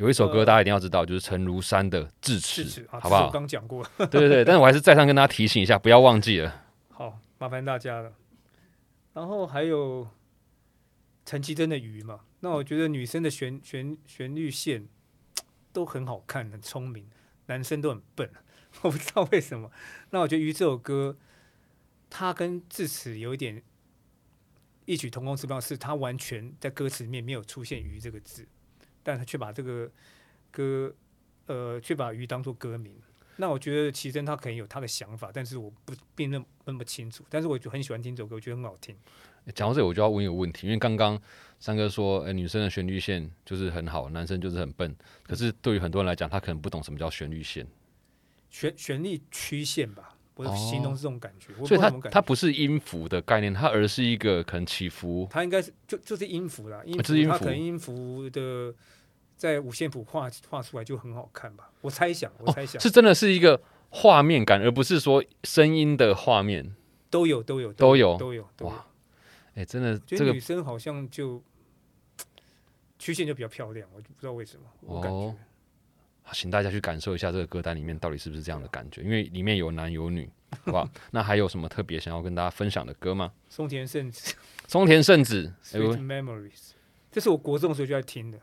[0.00, 3.30] 有一首歌呃大家一定要知道，就是陈如山的《智齿好不好这是我？
[3.30, 3.86] 刚讲过。
[3.98, 6.64] 对对对，但是我还是再三跟大家提醒一下，不要忘记了。
[6.88, 8.14] 好，麻烦大家了。
[9.12, 10.08] 然后还有
[11.26, 14.88] 陈绮贞的《鱼》嘛，那我觉得女生的旋旋旋律线
[15.70, 17.06] 都很好看，很聪明，
[17.46, 18.30] 男生都很笨，
[18.80, 19.70] 我不知道为什么。
[20.08, 21.18] 那我觉得《鱼》这首歌，
[22.08, 23.62] 它跟智齿有一点
[24.86, 28.48] 异曲同工之妙，是它完全在歌词里面没有出现“鱼”这个字，
[29.02, 29.90] 但他却把这个
[30.50, 30.94] 歌
[31.46, 32.94] 呃却把鱼当做歌名。
[33.36, 37.24] 那我觉得奇珍他可能有他的想法，但是我不并那那么清楚。
[37.30, 38.94] 但是我就很喜欢听这首歌，我觉得很好听。
[39.54, 41.18] 讲到这里，我就要问一个问题，因为刚刚
[41.58, 44.94] 三哥说，哎、女生的旋律线就是很好，男生就是很笨。
[45.22, 47.66] 可是对于很多人来讲，他可能不懂什么叫旋律线，
[48.50, 51.52] 旋旋律曲线吧，我哦形容是这种感觉。
[51.66, 55.26] 所以它它不是音符的概念，它而是一个可能起伏。
[55.30, 58.74] 它应该是就就是音符啦，音是音符它可能音符的
[59.36, 61.70] 在五线谱画画出来就很好看吧。
[61.80, 63.60] 我猜想，我猜想、是真的是一个
[63.90, 66.74] 画面感，而不是说声音的画面。
[67.10, 68.48] 都有都有都有都有。
[68.60, 68.86] 哇
[69.54, 71.42] 哎、真的这个女生好像就
[72.98, 75.16] 曲线就比较漂亮，我就不知道为什么，我感觉。
[75.16, 75.34] 哦
[76.32, 80.30] 请大家去感受一下这个歌单里面到底是不是这样的感觉，因为里面有男有女，
[80.64, 80.88] 好不好？
[81.12, 83.32] 那还有什么特别想要跟大家分享的歌吗？
[83.48, 84.34] 松田圣子
[84.68, 86.70] 松田圣子， 哎、Sweet Memories，
[87.10, 88.38] 这是我国中的时候就在听的，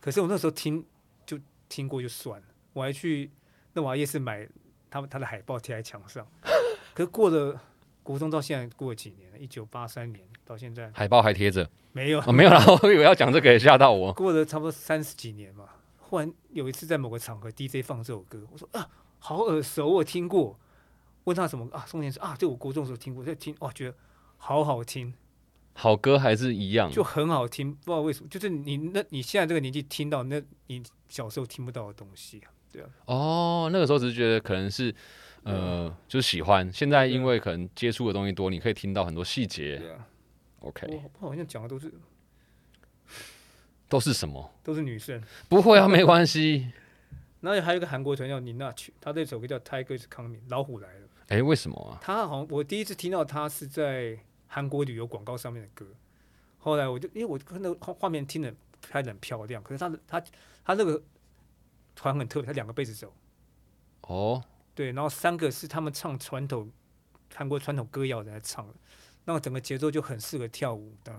[0.00, 0.84] 可是我那时候听
[1.26, 3.30] 就听过就算了，我还去
[3.72, 4.48] 那瓦夜市买
[4.90, 6.26] 他们他的海报贴在墙上，
[6.94, 7.60] 可是过了
[8.02, 14.12] 国中到现在过了几年了，一九八三年到现在海报还贴着没有，哦，没有啦，我以为要讲这个，也吓到我。
[14.12, 15.64] 过了差不多三十几年嘛，
[16.14, 18.88] 忽然有一次在某个场合 DJ 放这首歌，我说啊
[19.18, 20.56] 好耳熟，我听过，
[21.24, 23.96] 问他什么啊，松田说啊，这我国中的时候听过，在听哇觉得
[24.36, 25.12] 好好听。
[25.72, 34.94] 好歌还是一样，就很好听，不知道为什么，就是你那你现在这个年纪听到那你小时候听不到的东西啊，对啊，哦，那个时候只是觉得可能是
[35.42, 36.72] 呃，就是喜欢。
[36.72, 39.78] 现在因为可能接触的东西多，你可以听到很多细节。
[39.78, 40.06] 对啊
[40.60, 41.92] ，OK，我我好像讲的都是
[43.88, 44.50] 都是什么？
[44.62, 46.72] 都是女生，不会啊，没关系。
[47.40, 51.08] 然后还有一个韩国团叫妮娜曲，他这首歌叫《Tiger is Coming》，老虎来了。
[51.28, 51.98] 哎，为什么啊？
[52.02, 55.86] 他好像我第一次听到他是在韩国旅游广告上面的歌，
[56.58, 60.20] 后来我就因为我看那个画画面听的拍的很漂亮，可是他的他
[60.64, 61.02] 他那个
[61.94, 63.12] 团很特别，他两个贝斯手，
[64.02, 64.42] 哦，
[64.74, 66.70] 对，然后三个是他们唱传统
[67.34, 68.74] 韩国传统歌谣在唱的，
[69.24, 71.14] 那整个节奏就很适合跳舞，等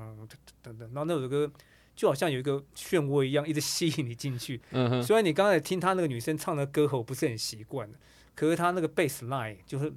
[0.61, 1.51] 等等，然后那首歌
[1.95, 4.59] 就好像有一个漩涡一样，一直吸引你进去。
[4.71, 7.89] 嗯哼，虽然你刚才听他那个女生唱的歌喉不是很习惯，
[8.35, 9.91] 可是他那个 bass line 就是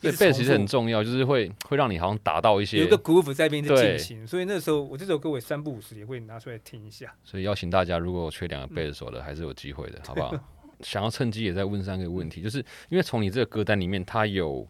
[0.00, 7.14] 对 直 bass 其实很重要，就是会会让你好像达到一些有一个 groove 在边一直对进行，所以那时候我这首歌我三不五时也会拿出来听一下。
[7.22, 10.34] 所以邀请大家，如果我缺两个嗯贝斯手的，还是有机会的，好不好？
[10.80, 14.66] 想要趁机也在问三个问题，就是因为从你这个歌单里面，它有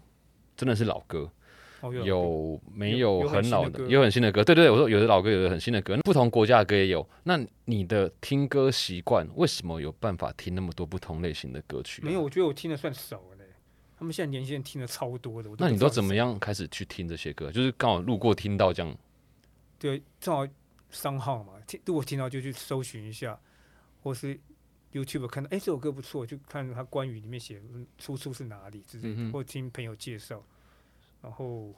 [0.56, 1.28] 真的是老歌，
[1.88, 4.42] 哦，有没有有很老的，有很新的歌。
[4.42, 7.06] 对对对，我说有的老歌，有的很新的歌，不同国家的歌也有。
[7.24, 13.44] 那你的听歌习惯为什么有办法听那么多不同类型的歌曲、啊没有，，我觉得我听的算少了嘞。
[13.96, 16.38] 他们现在年轻人听的超多的，那你都怎么样？
[16.38, 17.52] 开始去听这些歌？
[17.52, 18.96] 就是刚好路过听到这样，
[19.78, 20.46] 对，正好
[20.90, 23.38] 商号嘛，听如果听到就去搜寻一下，
[24.02, 24.38] 或是
[24.92, 30.44] YouTube 看到，哎，这首歌不错，就看它关于里面写嗯出处是哪里之类的，嗯或听朋友介绍，
[31.24, 31.74] 然后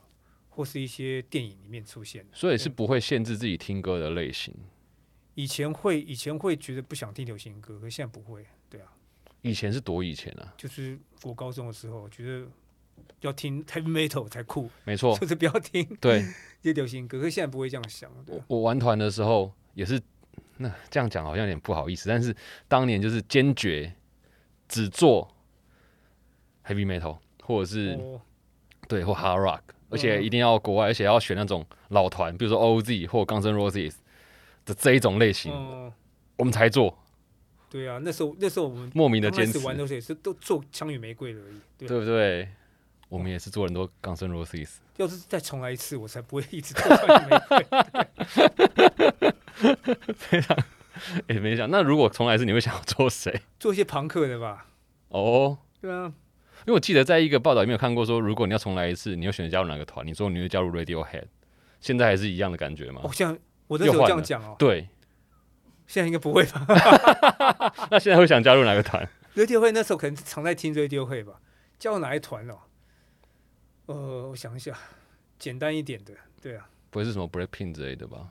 [0.48, 2.30] 或是一些电影里面出现的。
[2.34, 4.52] 所以是不会限制自己听歌的类型。
[5.36, 8.44] 以前会，以前会觉得不想听流行歌，可现在不会。
[8.68, 8.92] 对啊，
[9.42, 12.48] 以前是多以前啊，就是我高中的时候，觉得
[13.20, 16.22] 要听 heavy metal 才酷，没错，就是不要听对
[16.60, 17.18] 这些流行歌。
[17.18, 20.00] 可是现在不会这样想，我我玩团的时候也是，
[20.56, 22.34] 那这样讲好像有点不好意思，但是
[22.66, 23.94] 当年就是坚决
[24.66, 25.32] 只做
[26.64, 28.20] heavy metal 或者是、哦
[28.88, 29.60] 对或 hard rock，
[29.90, 33.94] 而且一定要国外，而且要选那种老团，比如说 OZ 或 Guns N' Roses
[34.64, 35.92] 的这一种类型，嗯，
[36.36, 36.98] 我们才做，
[37.70, 41.60] 对啊，那时候那时候我们莫名的坚持玩的时候也是都做枪与玫瑰而已。
[41.86, 42.48] 对不对？
[43.08, 47.66] 我们也是做很多 Guns N' Roses，要是再重来一次，我才不会一直做枪与玫瑰。
[51.28, 53.42] 哎，没想，那如果重来一次，你会想要做谁？
[53.60, 54.66] 做一些朋克的吧。
[55.10, 56.12] 哦，对啊，
[56.66, 60.04] 因为我记得在一个报道里面有看过说，如果你要重来一次，你要选择加入哪个团？
[60.04, 61.26] 你说你会加入 Radiohead，
[61.80, 63.02] 现在还是一样的感觉吗？
[63.04, 63.38] 哦，像
[63.68, 64.88] 我那时候这样讲哦，对，
[65.86, 66.66] 现在应该不会吧
[67.88, 71.34] 那现在会想加入哪个团？？Radiohead 那时候可能常在听 Radiohead 吧，
[71.78, 72.58] 加入哪一团哦？
[73.86, 74.76] 呃，我想一下，
[75.38, 76.12] 简单一点的，
[76.42, 76.68] 对啊。
[76.90, 78.26] 不会是什么 Breaking 之类的吧？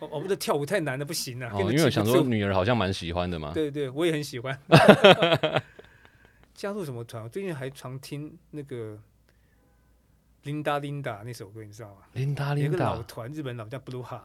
[0.00, 1.50] 哦，我们的跳舞太难了，不行啊。
[1.54, 3.52] 哦，因为我想说女儿好像蛮喜欢的嘛。
[3.54, 4.60] 对对，我也很喜欢。
[6.58, 7.22] 加入什么团？
[7.22, 8.98] 我最近还常听那个
[10.42, 12.02] Linda Linda 那首歌，你知道吗？
[12.14, 14.22] 琳达琳有一个老达，团，日本老叫 Blue Heart，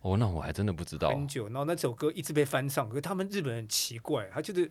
[0.00, 1.10] 哦，那我还真的不知道。
[1.10, 1.46] 很久。
[1.46, 4.68] 然后那首歌一直被翻唱，可是他们日本人很奇怪，他就是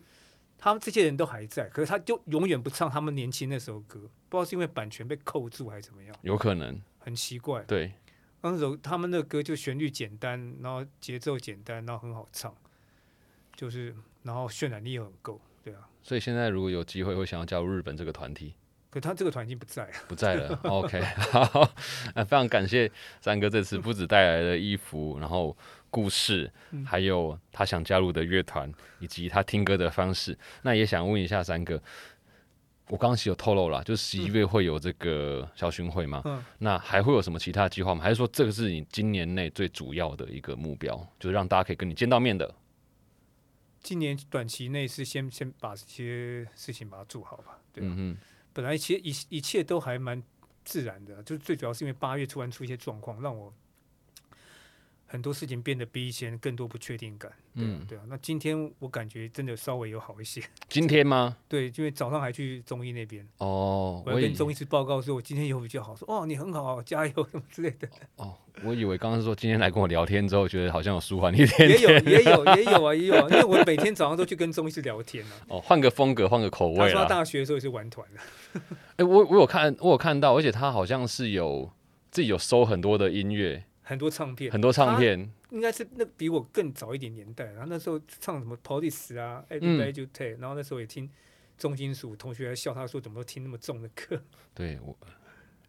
[0.58, 7.64] 他们这些人都还在，可是他就永远不唱他们年轻那首歌，不知道是因为版权被扣住还是怎么样，有可能，很奇怪。
[7.64, 7.94] 对，
[8.42, 12.54] 那首他们的歌就旋律简单，然后节奏简单，然后很好唱，
[13.56, 15.80] 就是然后渲染力又很够，对啊。
[16.02, 18.54] 所以现在如果有机会，会想要加入日本这个团体，
[18.90, 19.92] 可他这个团已经不在了。
[20.08, 20.58] 不在了。
[20.64, 21.70] OK，好，
[22.16, 22.90] 呃， 非常感谢
[23.20, 25.56] 三哥这次不止带来了衣服，然后
[25.90, 30.38] 故事，嗯还有他想加入的乐团，以及他听歌的方式。
[30.62, 31.76] 那也想问一下三哥，
[32.88, 36.22] 我刚刚其实有透露了，就是十一月会有这个小巡会嘛？
[36.24, 38.02] 嗯那还会有什么其他计划吗？
[38.02, 42.50] 还是说这个是你今年内最主要的一个目标，就是让大家可以跟你见到面的？
[43.88, 47.58] 今年短期内是先先把这些事情把它做好吧。
[47.72, 48.18] 对吧，嗯，
[48.52, 50.22] 本来其实一一切都还蛮
[50.66, 53.54] 自然的，就是最主要是因为八月突然出一些状况，让我
[55.08, 57.32] 很多事情变得比以前更多不确定感。
[57.56, 58.04] 嗯对啊。
[58.08, 60.42] 那今天我感觉真的稍微有好一些。
[60.70, 61.38] 今天吗？
[61.50, 67.88] 对，因为早上还去中医那边，哦，我跟中医师报告说，我今天有比较好，说哦你很好，加油什么之类的。
[68.18, 71.90] 哦，我以为刚刚是说今天来跟我聊天之后，觉得好像有舒缓一点 也有。
[71.90, 75.32] 也有也有啊也有啊，因为我每天早上都去跟中医师聊天啊。
[75.48, 77.06] 哦，换个风格，换个口他说他味啦。
[77.06, 78.62] 大学的时候也是玩团的。
[78.98, 81.72] 哎、我我有看，我有看到，而且他好像是有
[82.12, 85.32] 自己有收很多的音乐，很多唱片，很多唱片。
[85.52, 91.10] 应该是那比我更早一点年代，然后那时候唱什么 Police 啊嗯，Everybody You Take，、然后那时候也听
[91.58, 94.22] 重金属，同学还笑他说怎么都听那么重的歌，
[94.54, 94.94] 对我，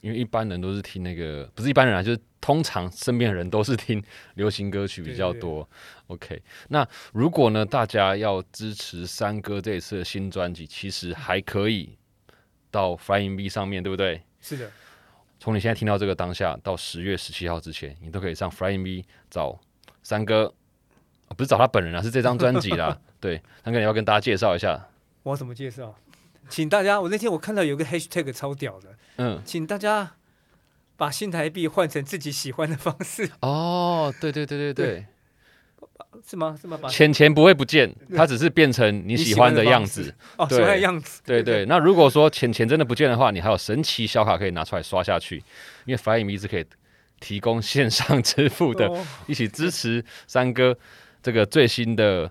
[0.01, 4.03] 因为一般人都是听那个，不是一般人啊，就是通常身边的人都是听
[4.35, 5.69] 流行歌曲比较多。
[6.09, 11.97] OK，那如果呢，大家要支持三哥这一次的新专辑，其实还可以
[12.71, 14.23] 到 Flying V 上面对不对？
[14.41, 14.71] 是的，
[15.41, 19.59] 从你现在听到这个当下到十月十七号之前，你都可以上 Flying V 找
[20.03, 20.53] 三哥，
[21.29, 22.99] 啊不是找他本人啊，是这张专辑啦。
[23.21, 24.89] 对，三哥你要跟大家介绍一下。
[25.23, 25.95] 我怎么介绍？
[26.49, 30.15] 请大家，我那天我看到有个 Hashtag 超屌的，嗯，请大家
[30.97, 35.07] 把新台币换成自己喜欢的方式，哦，对对对对对，
[36.27, 36.57] 是吗？
[36.61, 36.79] 是吗？
[36.81, 40.15] 把钱钱不会不见，它只是变成你喜欢的样子。
[40.37, 45.37] 哦，对喜欢的样子，对对， 那如果说钱钱真的不见的话，你还有神奇小卡可以拿出来刷下去，
[45.85, 46.65] 因为 Flying V 是可以
[47.21, 50.77] 提供线上支付的，哦一起支持三哥
[51.23, 52.31] 这个最新的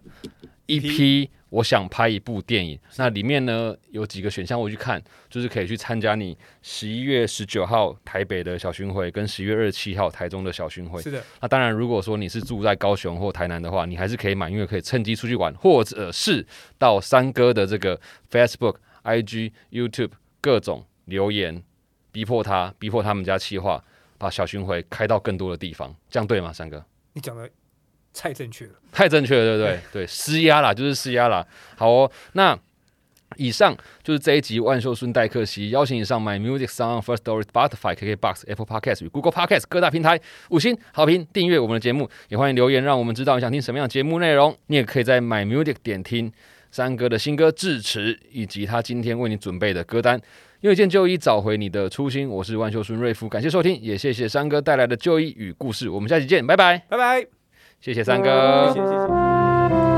[0.67, 11.01] EP 我想拍一部电影，那里面呢有几个选项我去看，就是可以去参加你十一月十九号台北的小巡回，跟十月二十七号台中的小巡回。
[11.01, 16.45] 是的，那当然，如果说你是住在高雄或台南的话，你还是可以买，因为可以趁机出去玩，或者是
[16.77, 21.63] 到三哥的这个 Facebook、IG、YouTube 各种留言，
[22.11, 23.81] 逼迫他，逼迫他们家企划
[24.17, 26.51] 把小巡回开到更多的地方，这样对吗？
[26.51, 26.83] 三哥？
[27.13, 27.49] 你讲的
[28.13, 28.71] 太正确了。
[28.91, 29.79] 太正确了，对不对？
[29.91, 31.45] 对，施压啦，就是施压啦。
[31.75, 32.57] 好哦，那
[33.35, 44.57] 以上就是这一集万秀孙代客席，邀请你上 My Music Sound First Story Spotify KKBox Apple Podcast 与 Google Podcast 各大平台五星好评订阅我们的节目，也欢迎留言让我们知道你想听什么样的节目内容。
[44.67, 46.31] 你也可以在 My Music 点听
[46.71, 50.19] 三哥的新歌《智齿》，以及他今天为你准备的歌单。
[50.61, 52.27] 因为见就医，找回你的初心。
[52.27, 55.87] 我是万秀孙瑞夫，感谢收听，也谢谢三哥带来的就医与故事。
[55.87, 57.36] 我们下期见，拜拜，拜拜，
[57.79, 59.96] 谢谢三哥谢谢谢谢。